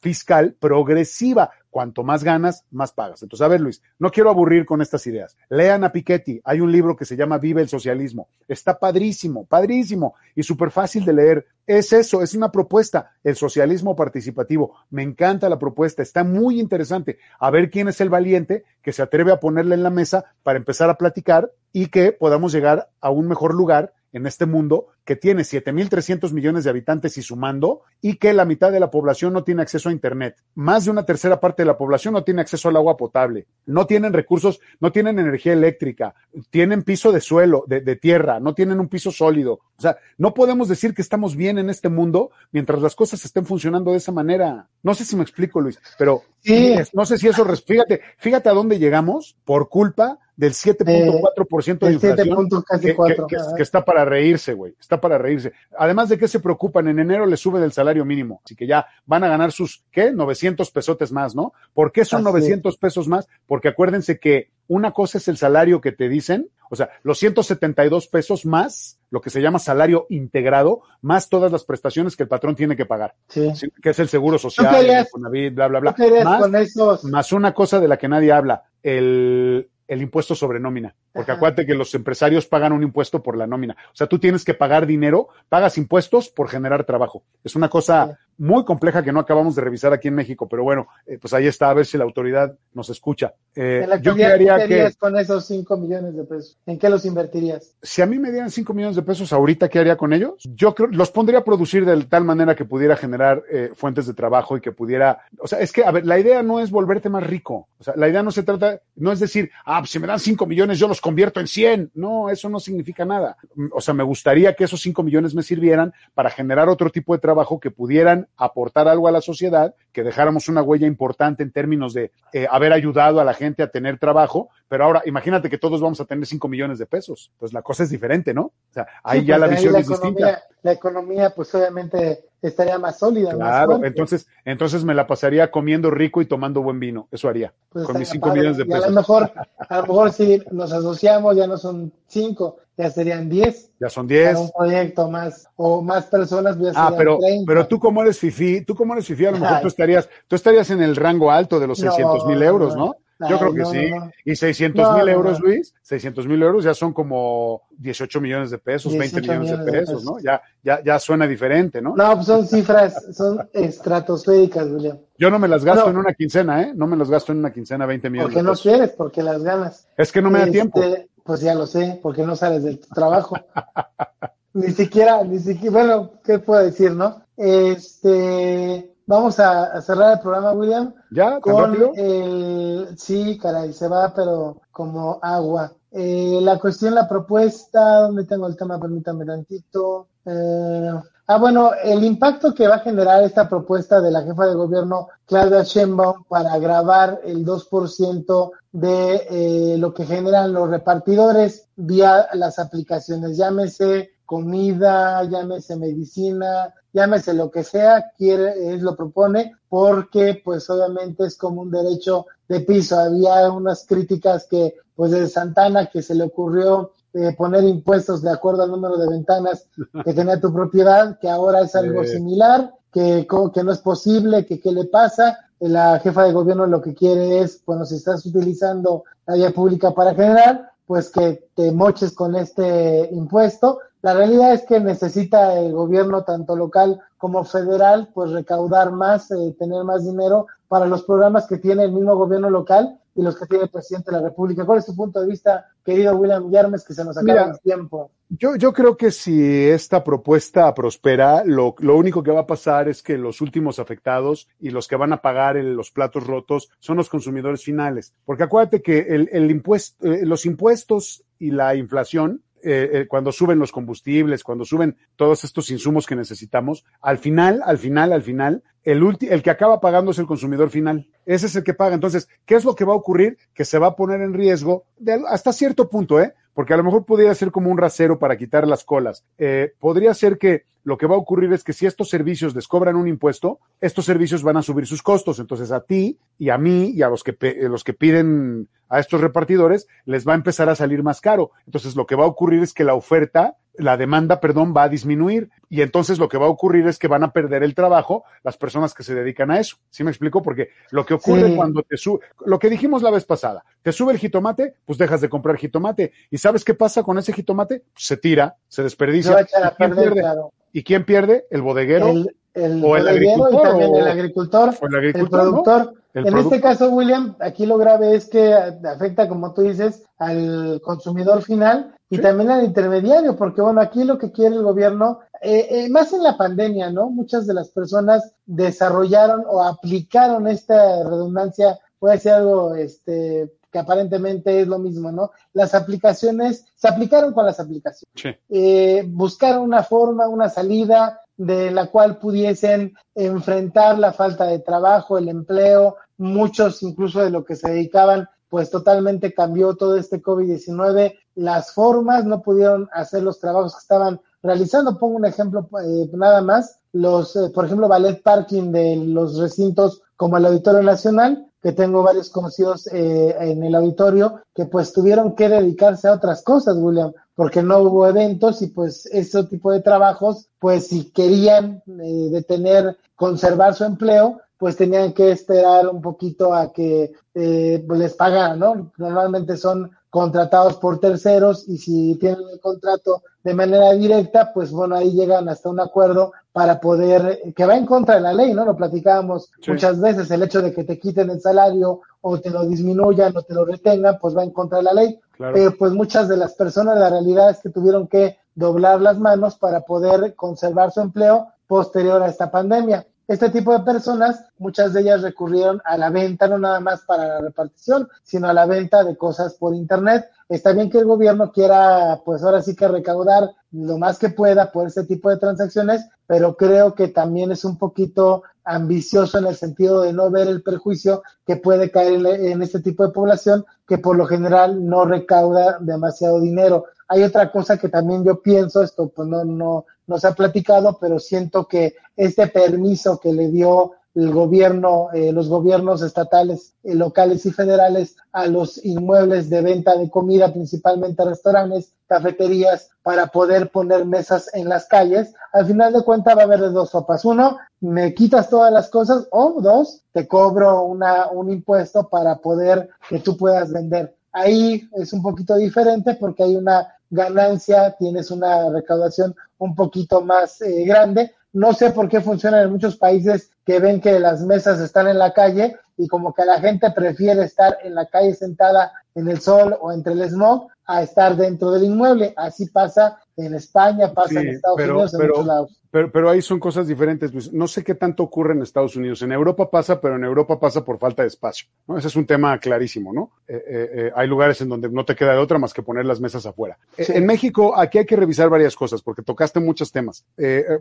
[0.00, 1.50] fiscal progresiva.
[1.78, 3.22] Cuanto más ganas, más pagas.
[3.22, 5.36] Entonces, a ver, Luis, no quiero aburrir con estas ideas.
[5.48, 6.40] Lean a Piketty.
[6.42, 8.30] Hay un libro que se llama Vive el Socialismo.
[8.48, 11.46] Está padrísimo, padrísimo y súper fácil de leer.
[11.68, 14.74] Es eso, es una propuesta, el socialismo participativo.
[14.90, 17.20] Me encanta la propuesta, está muy interesante.
[17.38, 20.58] A ver quién es el valiente que se atreve a ponerle en la mesa para
[20.58, 25.16] empezar a platicar y que podamos llegar a un mejor lugar en este mundo que
[25.16, 29.42] tiene 7.300 millones de habitantes y sumando, y que la mitad de la población no
[29.42, 30.36] tiene acceso a Internet.
[30.54, 33.86] Más de una tercera parte de la población no tiene acceso al agua potable, no
[33.86, 36.14] tienen recursos, no tienen energía eléctrica,
[36.50, 39.60] tienen piso de suelo, de, de tierra, no tienen un piso sólido.
[39.78, 43.46] O sea, no podemos decir que estamos bien en este mundo mientras las cosas estén
[43.46, 44.68] funcionando de esa manera.
[44.82, 46.74] No sé si me explico, Luis, pero Sí.
[46.92, 52.00] no sé si eso, fíjate, fíjate a dónde llegamos por culpa del 7.4% de del
[52.00, 55.52] 7 inflación punto casi que, que- que- que está para reírse, güey, está para reírse.
[55.78, 58.86] Además de que se preocupan, en enero les sube del salario mínimo, así que ya
[59.06, 60.12] van a ganar sus, ¿qué?
[60.12, 61.52] 900 pesotes más, ¿no?
[61.74, 63.28] ¿Por qué son Así 900 pesos más?
[63.46, 68.08] Porque acuérdense que una cosa es el salario que te dicen, o sea, los 172
[68.08, 72.54] pesos más lo que se llama salario integrado, más todas las prestaciones que el patrón
[72.54, 75.00] tiene que pagar, que es el seguro social, ¿Tú qué el?
[75.00, 75.90] Infonavit, bla, bla, bla.
[75.92, 77.04] ¿Tú qué harías Más- con esos?
[77.04, 80.94] más una cosa de la que nadie habla, el, el impuesto sobre nómina.
[81.12, 81.38] Porque Ajá.
[81.38, 83.76] acuérdate que los empresarios pagan un impuesto por la nómina.
[83.92, 87.24] O sea, tú tienes que pagar dinero, pagas impuestos por generar trabajo.
[87.42, 90.86] Es una cosa muy compleja que no acabamos de revisar aquí en México, pero bueno,
[91.06, 93.34] eh, pues ahí está, a ver si la autoridad nos escucha.
[93.54, 96.56] Eh, En la yo actualidad, ¿qué creería que con esos 5 millones de pesos?
[96.66, 97.74] ¿En qué los invertirías?
[97.82, 100.34] si a mí me dieran 5 millones de pesos ahorita, ¿qué haría con ellos?
[100.54, 104.14] Yo creo, los pondría a producir de tal manera que pudiera generar eh, fuentes de
[104.14, 107.08] trabajo y que pudiera, o sea, es que, a ver, la idea no es volverte
[107.08, 109.98] más rico, o sea, la idea no se trata, no es decir, ah, pues si
[109.98, 113.36] me dan 5 millones yo los convierto en 100, no, eso no significa nada.
[113.54, 117.12] Mm, O sea, me gustaría que esos 5 millones me sirvieran para generar otro tipo
[117.14, 121.50] de trabajo que pudieran aportar algo a la sociedad, que dejáramos una huella importante en
[121.50, 125.58] términos de eh, haber ayudado a la gente a tener trabajo, pero ahora imagínate que
[125.58, 128.42] todos vamos a tener 5 millones de pesos, pues la cosa es diferente, ¿no?
[128.42, 130.42] O sea, ahí Sí, ya pues, la visión la es distinta.
[130.62, 133.32] La economía, pues obviamente estaría más sólida.
[133.34, 137.84] Claro, entonces, entonces me la pasaría comiendo rico y tomando buen vino, eso haría, Pues
[137.84, 138.40] con mis estaría 5 padre.
[138.40, 138.94] millones de Y a lo pesos.
[138.94, 139.32] mejor,
[139.68, 143.70] a lo mejor si nos asociamos ya no son 5, ya serían 10.
[143.80, 144.36] Ya son Para 10.
[144.38, 147.44] un proyecto más o más personas ya Ah, serían pero, 30.
[147.46, 149.62] pero tú como eres fifí, tú como eres fifí, a lo mejor Ay.
[149.62, 149.87] tú estarías,
[150.26, 152.94] tú estarías en el rango alto de los No, 600 mil euros, ¿no?
[153.20, 153.90] Yo Ay, creo que no, sí.
[153.90, 154.10] no, no.
[154.24, 155.46] Y 600 mil No, no, euros, no.
[155.46, 159.72] Luis, 600 mil euros ya son como 18 millones de pesos, 20 18 millones de
[159.72, 160.04] pesos.
[160.04, 160.20] ¿no?
[160.20, 161.96] Ya, ya, ya suena diferente, ¿no?
[161.96, 164.98] No, pues son cifras, son estratosféricas, William.
[165.18, 165.90] Yo no me las gasto No.
[165.90, 166.72] en una quincena, ¿eh?
[166.76, 168.62] No me las gasto en una quincena 20 millones Porque de no pesos.
[168.62, 169.88] quieres, porque las ganas.
[169.96, 170.80] Es que no me da Este, tiempo.
[171.24, 173.36] Pues ya lo sé, porque no sales de tu trabajo.
[174.54, 177.20] ni siquiera, ni siquiera, bueno, ¿qué puedo decir, no?
[177.36, 181.30] Este, vamos a, a cerrar el programa, William, ¿Ya?
[181.30, 181.92] ¿Tan con rápido?
[181.96, 185.72] el, sí, caray, se va, pero como agua.
[185.90, 188.78] Eh, la cuestión, la propuesta, ¿dónde tengo el tema?
[188.78, 190.08] Permítame tantito.
[190.26, 190.90] Eh,
[191.26, 195.08] ah, bueno, el impacto que va a generar esta propuesta de la jefa de gobierno,
[195.24, 202.58] Claudia Sheinbaum, para grabar el 2% de eh, lo que generan los repartidores vía las
[202.58, 210.68] aplicaciones, llámese comida, llámese medicina, llámese lo que sea, quiere, es lo propone, porque pues
[210.68, 212.98] obviamente es como un derecho de piso.
[213.00, 218.30] Había unas críticas que pues de Santana que se le ocurrió eh, poner impuestos de
[218.30, 219.66] acuerdo al número de ventanas
[220.04, 224.44] que tenía tu propiedad, que ahora es algo similar, que, co- que no es posible,
[224.44, 225.38] que qué le pasa.
[225.60, 229.92] La jefa de gobierno lo que quiere es, bueno, si estás utilizando la vía pública
[229.92, 233.78] para generar, pues que te moches con este impuesto.
[234.02, 239.56] La realidad es que necesita el gobierno, tanto local como federal, pues recaudar más, eh,
[239.58, 243.46] tener más dinero para los programas que tiene el mismo gobierno local y los que
[243.46, 244.64] tiene el presidente de la República.
[244.64, 247.58] ¿Cuál es tu punto de vista, querido William Yarmes, que se nos acaba Mira, el
[247.60, 248.12] tiempo?
[248.28, 252.88] Yo, yo creo que si esta propuesta prospera, lo, lo único que va a pasar
[252.88, 256.70] es que los últimos afectados y los que van a pagar el- los platos rotos
[256.78, 258.14] son los consumidores finales.
[258.24, 263.32] Porque acuérdate que el, el impuesto, eh, los impuestos y la inflación, eh, eh, cuando
[263.32, 268.22] suben los combustibles, cuando suben todos estos insumos que necesitamos, al final, al final, al
[268.22, 271.08] final, el, ulti- el que acaba pagando es el consumidor final.
[271.26, 271.94] Ese es el que paga.
[271.94, 273.38] Entonces, ¿qué es lo que va a ocurrir?
[273.54, 276.34] Que se va a poner en riesgo de- hasta cierto punto, ¿eh?
[276.58, 279.24] Porque a lo mejor podría ser como un rasero para quitar las colas.
[279.38, 282.66] Eh, podría ser que lo que va a ocurrir es que si estos servicios les
[282.66, 285.38] cobran un impuesto, estos servicios van a subir sus costos.
[285.38, 287.36] Entonces a ti y a mí y a los que,
[287.68, 291.52] los que piden a estos repartidores les va a empezar a salir más caro.
[291.64, 294.88] Entonces lo que va a ocurrir es que la oferta, la demanda, perdón, va a
[294.88, 295.50] disminuir.
[295.70, 298.56] Y entonces lo que va a ocurrir es que van a perder el trabajo las
[298.56, 299.76] personas que se dedican a eso.
[299.90, 300.42] ¿Sí me explico?
[300.42, 301.56] Porque lo que ocurre Sí.
[301.56, 305.20] cuando te sube, lo que dijimos la vez pasada, te sube el jitomate, pues dejas
[305.20, 306.12] de comprar jitomate.
[306.30, 307.84] ¿Y sabes qué pasa con ese jitomate?
[307.92, 309.32] Pues se tira, se Se desperdicia.
[309.32, 310.52] va a echar ¿Y a quién perder, claro.
[310.72, 311.46] ¿Y quién pierde?
[311.50, 312.08] ¿El bodeguero?
[312.10, 315.28] El, el o el agricultor, y también o- el agricultor, o el ¿no?
[315.30, 315.94] productor.
[316.14, 320.80] El en este caso, William, aquí lo grave es que afecta, como tú dices, al
[320.82, 325.66] consumidor final y también al intermediario, porque bueno, aquí lo que quiere el gobierno, eh,
[325.70, 327.10] eh, más en la pandemia, ¿no?
[327.10, 334.62] Muchas de las personas desarrollaron o aplicaron esta redundancia, puede ser algo, este, que aparentemente
[334.62, 335.32] es lo mismo, ¿no?
[335.52, 338.14] Las aplicaciones se aplicaron con las aplicaciones.
[338.14, 338.30] Sí.
[338.48, 345.18] Eh, buscaron una forma, una salida de la cual pudiesen enfrentar la falta de trabajo,
[345.18, 351.14] el empleo, muchos incluso de lo que se dedicaban, pues totalmente cambió todo este COVID-19,
[351.38, 354.98] las formas no pudieron hacer los trabajos que estaban realizando.
[354.98, 360.02] Pongo un ejemplo eh, nada más, los, eh, por ejemplo, ballet parking de los recintos
[360.16, 365.34] como el Auditorio Nacional, que tengo varios conocidos eh, en el auditorio, que pues tuvieron
[365.34, 369.80] que dedicarse a otras cosas, William, porque no hubo eventos y pues ese tipo de
[369.80, 376.52] trabajos, pues si querían eh, detener, conservar su empleo, pues tenían que esperar un poquito
[376.52, 378.90] a que eh, pues les pagaran, ¿no?
[378.98, 384.96] Normalmente son contratados por terceros y si tienen el contrato de manera directa, pues bueno,
[384.96, 388.64] ahí llegan hasta un acuerdo para poder, que va en contra de la ley, ¿no?
[388.64, 389.70] Lo platicábamos Sí.
[389.70, 393.42] muchas veces, el hecho de que te quiten el salario o te lo disminuyan o
[393.42, 395.20] te lo retengan, pues va en contra de la ley.
[395.32, 395.56] Claro.
[395.56, 399.56] Eh, pues muchas de las personas, la realidad es que tuvieron que doblar las manos
[399.56, 403.06] para poder conservar su empleo posterior a esta pandemia.
[403.28, 407.26] Este tipo de personas, muchas de ellas recurrieron a la venta, no nada más para
[407.26, 410.30] la repartición, sino a la venta de cosas por Internet.
[410.48, 414.72] Está bien que el gobierno quiera, pues ahora sí que recaudar lo más que pueda
[414.72, 419.56] por este tipo de transacciones, pero creo que también es un poquito ambicioso en el
[419.56, 423.66] sentido de no ver el perjuicio que puede caer en, en este tipo de población
[423.86, 426.86] que por lo general no recauda demasiado dinero.
[427.08, 430.98] Hay otra cosa que también yo pienso, esto pues no, no, no se ha platicado,
[431.00, 436.94] pero siento que este permiso que le dio el gobierno, eh, los gobiernos estatales, eh,
[436.94, 443.70] locales y federales a los inmuebles de venta de comida, principalmente restaurantes, cafeterías, para poder
[443.70, 445.32] poner mesas en las calles.
[445.52, 447.24] Al final de cuentas va a haber de dos sopas.
[447.24, 452.88] Uno, me quitas todas las cosas o dos, te cobro una, un impuesto para poder
[453.08, 454.16] que tú puedas vender.
[454.32, 460.60] Ahí es un poquito diferente porque hay una ganancia, tienes una recaudación un poquito más
[460.62, 461.34] eh, grande.
[461.52, 465.18] No sé por qué funciona en muchos países que ven que las mesas están en
[465.18, 469.40] la calle y como que la gente prefiere estar en la calle sentada en el
[469.40, 472.32] sol o entre el smog a estar dentro del inmueble.
[472.36, 475.74] Así pasa en España, pasa Sí, en Estados pero- Unidos, en pero- muchos lados.
[475.90, 477.50] Pero, pero ahí son cosas diferentes, Luis.
[477.50, 479.22] No sé qué tanto ocurre en Estados Unidos.
[479.22, 481.66] En Europa pasa, pero en Europa pasa por falta de espacio.
[481.86, 481.96] ¿no?
[481.96, 483.30] Ese es un tema clarísimo, ¿no?
[483.48, 486.04] Eh, eh, eh, hay lugares en donde no te queda de otra más que poner
[486.04, 486.76] las mesas afuera.
[486.98, 487.10] Sí.
[487.14, 490.26] En México, aquí hay que revisar varias cosas, porque tocaste muchos temas.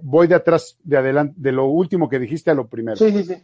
[0.01, 2.97] Voy de atrás, de adelante, de lo último que dijiste a lo primero.
[2.97, 3.35] Sí, sí, sí.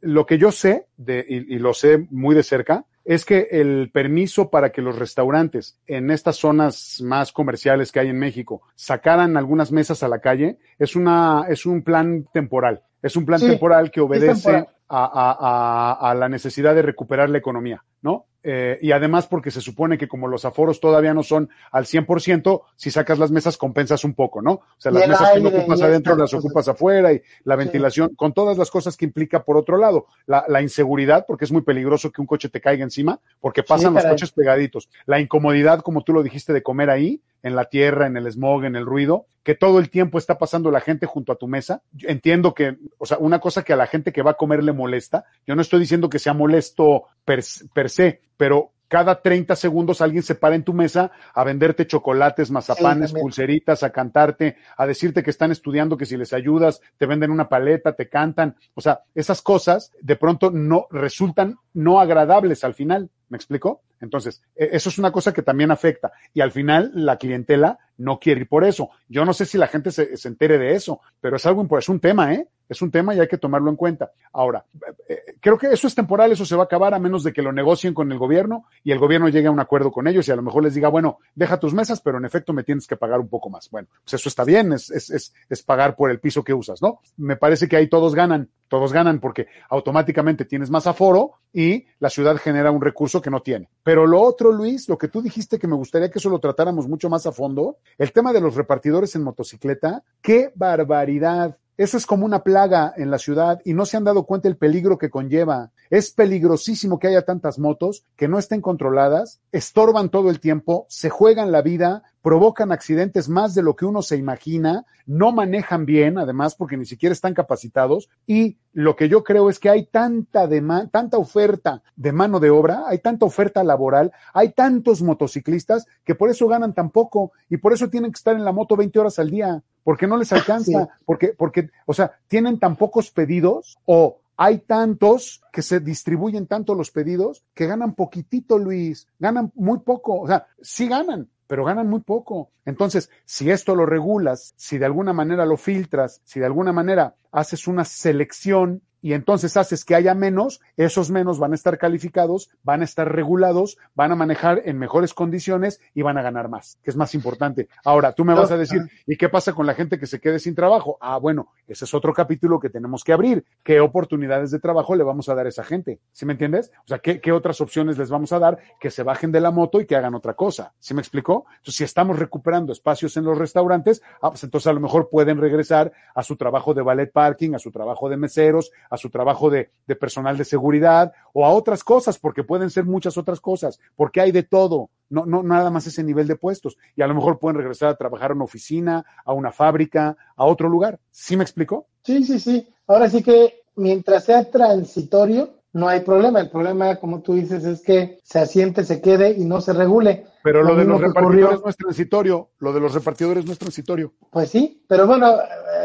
[0.00, 3.90] Lo que yo sé, de, y, y lo sé muy de cerca, es que el
[3.92, 9.36] permiso para que los restaurantes en estas zonas más comerciales que hay en México sacaran
[9.36, 12.82] algunas mesas a la calle es una es un plan temporal.
[13.02, 14.50] Es un plan Sí, temporal que obedece
[14.88, 18.26] a, a- a- a la necesidad de recuperar la economía, ¿no?
[18.48, 22.62] Eh, y además porque se supone que como los aforos todavía no son al 100%,
[22.76, 24.52] si sacas las mesas compensas un poco, ¿no?
[24.52, 26.44] O sea, las mesas que no ocupas adentro las cosas.
[26.44, 30.06] ocupas afuera y la ventilación, con todas las cosas que implica por otro lado.
[30.26, 33.94] La, la inseguridad, porque es muy peligroso que un coche te caiga encima, porque pasan
[33.94, 34.88] los coches pegaditos.
[35.06, 38.64] La incomodidad, como tú lo dijiste, de comer ahí, en la tierra, en el smog,
[38.64, 41.82] en el ruido, que todo el tiempo está pasando la gente junto a tu mesa.
[41.92, 44.64] Yo entiendo que, o sea, una cosa que a la gente que va a comer
[44.64, 45.24] le molesta.
[45.46, 50.24] Yo no estoy diciendo que sea molesto per, per se, pero cada 30 segundos alguien
[50.24, 55.30] se para en tu mesa a venderte chocolates, mazapanes, pulseritas, a cantarte, a decirte que
[55.30, 58.56] están estudiando, que si les ayudas, te venden una paleta, te cantan.
[58.74, 63.10] O sea, esas cosas de pronto no resultan no agradables al final.
[63.28, 63.82] ¿Me explico?
[64.00, 66.12] Entonces, e- eso es una cosa que también afecta.
[66.34, 68.90] Y al final, la clientela no quiere ir por eso.
[69.08, 71.84] Yo no sé si la gente se, se entere de eso, pero es algo importante,
[71.84, 72.48] es un tema, ¿eh?
[72.68, 74.10] Es un tema y hay que tomarlo en cuenta.
[74.32, 74.64] Ahora,
[75.08, 77.42] eh, creo que eso es temporal, eso se va a acabar a menos de que
[77.42, 80.32] lo negocien con el gobierno y el gobierno llegue a un acuerdo con ellos y
[80.32, 82.96] a lo mejor les diga, bueno, deja tus mesas, pero en efecto me tienes que
[82.96, 83.70] pagar un poco más.
[83.70, 86.82] Bueno, pues eso está bien, es, es, es, es pagar por el piso que usas,
[86.82, 87.00] ¿no?
[87.16, 92.10] Me parece que ahí todos ganan, todos ganan porque automáticamente tienes más aforo y la
[92.10, 93.68] ciudad genera un recurso que no tiene.
[93.82, 96.88] Pero lo otro, Luis, lo que tú dijiste que me gustaría que eso lo tratáramos
[96.88, 102.06] mucho más a fondo, el tema de los repartidores en motocicleta, qué barbaridad Eso es
[102.06, 105.10] como una plaga en la ciudad y no se han dado cuenta el peligro que
[105.10, 105.72] conlleva.
[105.90, 111.10] Es peligrosísimo que haya tantas motos que no estén controladas, estorban todo el tiempo, se
[111.10, 116.16] juegan la vida, provocan accidentes más de lo que uno se imagina, no manejan bien,
[116.16, 118.08] además, porque ni siquiera están capacitados.
[118.26, 120.48] Y lo que yo creo es que hay tanta,
[120.90, 126.30] tanta oferta de mano de obra, hay tanta oferta laboral, hay tantos motociclistas que por
[126.30, 129.18] eso ganan tan poco y por eso tienen que estar en la moto 20 horas
[129.18, 134.18] al día, porque no les alcanza, porque, porque, o sea, tienen tan pocos pedidos o
[134.36, 140.20] hay tantos que se distribuyen tanto los pedidos que ganan poquitito, Luis, ganan muy poco,
[140.20, 142.50] o sea, sí ganan, pero ganan muy poco.
[142.64, 147.14] Entonces, si esto lo regulas, si de alguna manera lo filtras, si de alguna manera
[147.30, 152.50] haces una selección y entonces haces que haya menos, esos menos van a estar calificados,
[152.62, 156.78] van a estar regulados, van a manejar en mejores condiciones y van a ganar más,
[156.82, 157.68] que es más importante.
[157.84, 160.38] Ahora, tú me vas a decir, ¿y qué pasa con la gente que se quede
[160.38, 160.98] sin trabajo?
[161.00, 163.44] Ah, bueno, ese es otro capítulo que tenemos que abrir.
[163.62, 166.00] ¿Qué oportunidades de trabajo le vamos a dar a esa gente?
[166.12, 166.72] ¿Sí me entiendes?
[166.84, 169.50] O sea, ¿qué, qué otras opciones les vamos a dar que se bajen de la
[169.50, 170.72] moto y que hagan otra cosa?
[170.78, 171.46] ¿Sí me explicó?
[171.58, 175.38] Entonces, si estamos recuperando espacios en los restaurantes, ah, pues entonces a lo mejor pueden
[175.38, 179.50] regresar a su trabajo de ballet parking, a su trabajo de meseros, a su trabajo
[179.50, 183.78] de, de, personal de seguridad o a otras cosas, porque pueden ser muchas otras cosas,
[183.94, 186.76] porque hay de todo, no, no nada más ese nivel de puestos.
[186.96, 190.44] Y a lo mejor pueden regresar a trabajar a una oficina, a una fábrica, a
[190.44, 190.98] otro lugar.
[191.10, 191.86] ¿Sí me explicó?
[192.02, 192.68] Sí, sí, sí.
[192.86, 196.40] Ahora sí que mientras sea transitorio, no hay problema.
[196.40, 200.26] El problema, como tú dices, es que se asiente, se quede y no se regule.
[200.42, 202.50] Pero lo, lo de los repartidores no es transitorio.
[202.58, 204.14] Lo de los repartidores no es transitorio.
[204.30, 205.34] Pues sí, pero bueno,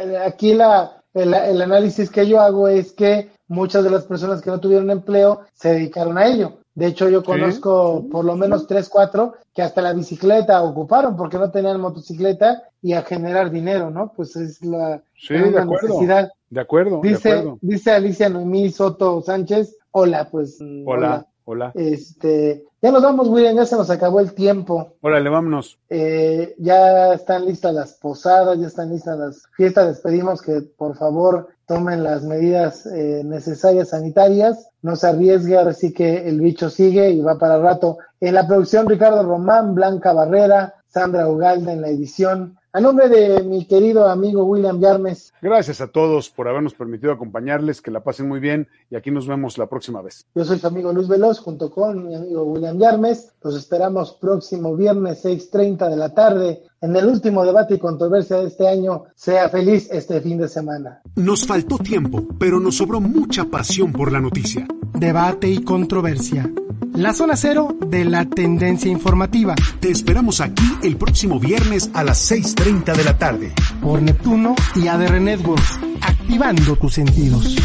[0.01, 4.41] eh, aquí la, el, el, análisis que yo hago es que muchas de las personas
[4.41, 6.59] que no tuvieron empleo se dedicaron a ello.
[6.73, 11.37] De hecho, yo conozco por lo menos tres, cuatro que hasta la bicicleta ocuparon porque
[11.37, 14.13] no tenían motocicleta y a generar dinero, ¿no?
[14.15, 16.31] Pues es la, sí, de acuerdo, necesidad.
[16.49, 17.59] De acuerdo, dice, de acuerdo.
[17.61, 20.59] Dice Alicia Noemí Soto Sánchez, hola, pues.
[20.61, 21.27] Hola, hola.
[21.75, 24.95] Este, ya nos vamos, William, ya se nos acabó el tiempo.
[25.01, 25.77] Órale, vámonos.
[25.89, 29.87] Eh, ya están listas las posadas, ya están listas las fiestas.
[29.87, 35.73] Les pedimos que por favor tomen las medidas eh, necesarias sanitarias, no se arriesgue, ahora
[35.73, 37.97] sí que el bicho sigue y va para rato.
[38.19, 42.57] En la producción, Ricardo Román, Blanca Barrera, Sandra Ugalda en la edición.
[42.73, 45.33] A nombre de mi querido amigo William Yarmes.
[45.41, 49.27] Gracias a todos por habernos permitido acompañarles, que la pasen muy bien y aquí nos
[49.27, 50.25] vemos la próxima vez.
[50.35, 53.33] Yo soy su amigo Luis Veloz junto con mi amigo William Yarmes.
[53.43, 58.47] Los esperamos próximo viernes 6.30 de la tarde en el último debate y controversia de
[58.47, 59.03] este año.
[59.15, 61.01] Sea feliz este fin de semana.
[61.15, 64.67] Nos faltó tiempo, pero nos sobró mucha pasión por la noticia.
[64.93, 66.51] Debate y controversia.
[66.93, 69.55] La zona cero de la tendencia informativa.
[69.79, 73.53] Te esperamos aquí el próximo viernes a las 6.30 de la tarde.
[73.81, 77.55] Por Neptuno y ADR Networks, activando tus sentidos.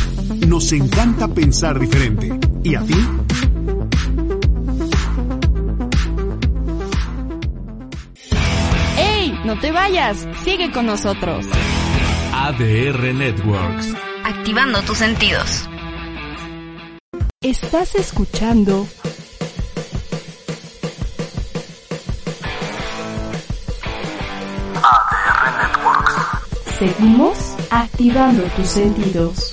[0.46, 2.38] Nos encanta pensar diferente.
[2.62, 2.94] ¿Y a ti?
[9.46, 11.46] No te vayas, sigue con nosotros.
[12.34, 13.94] ADR Networks.
[14.24, 15.68] Activando tus sentidos.
[17.40, 18.88] Estás escuchando
[24.82, 26.14] ADR Networks.
[26.80, 29.52] Seguimos activando tus sentidos.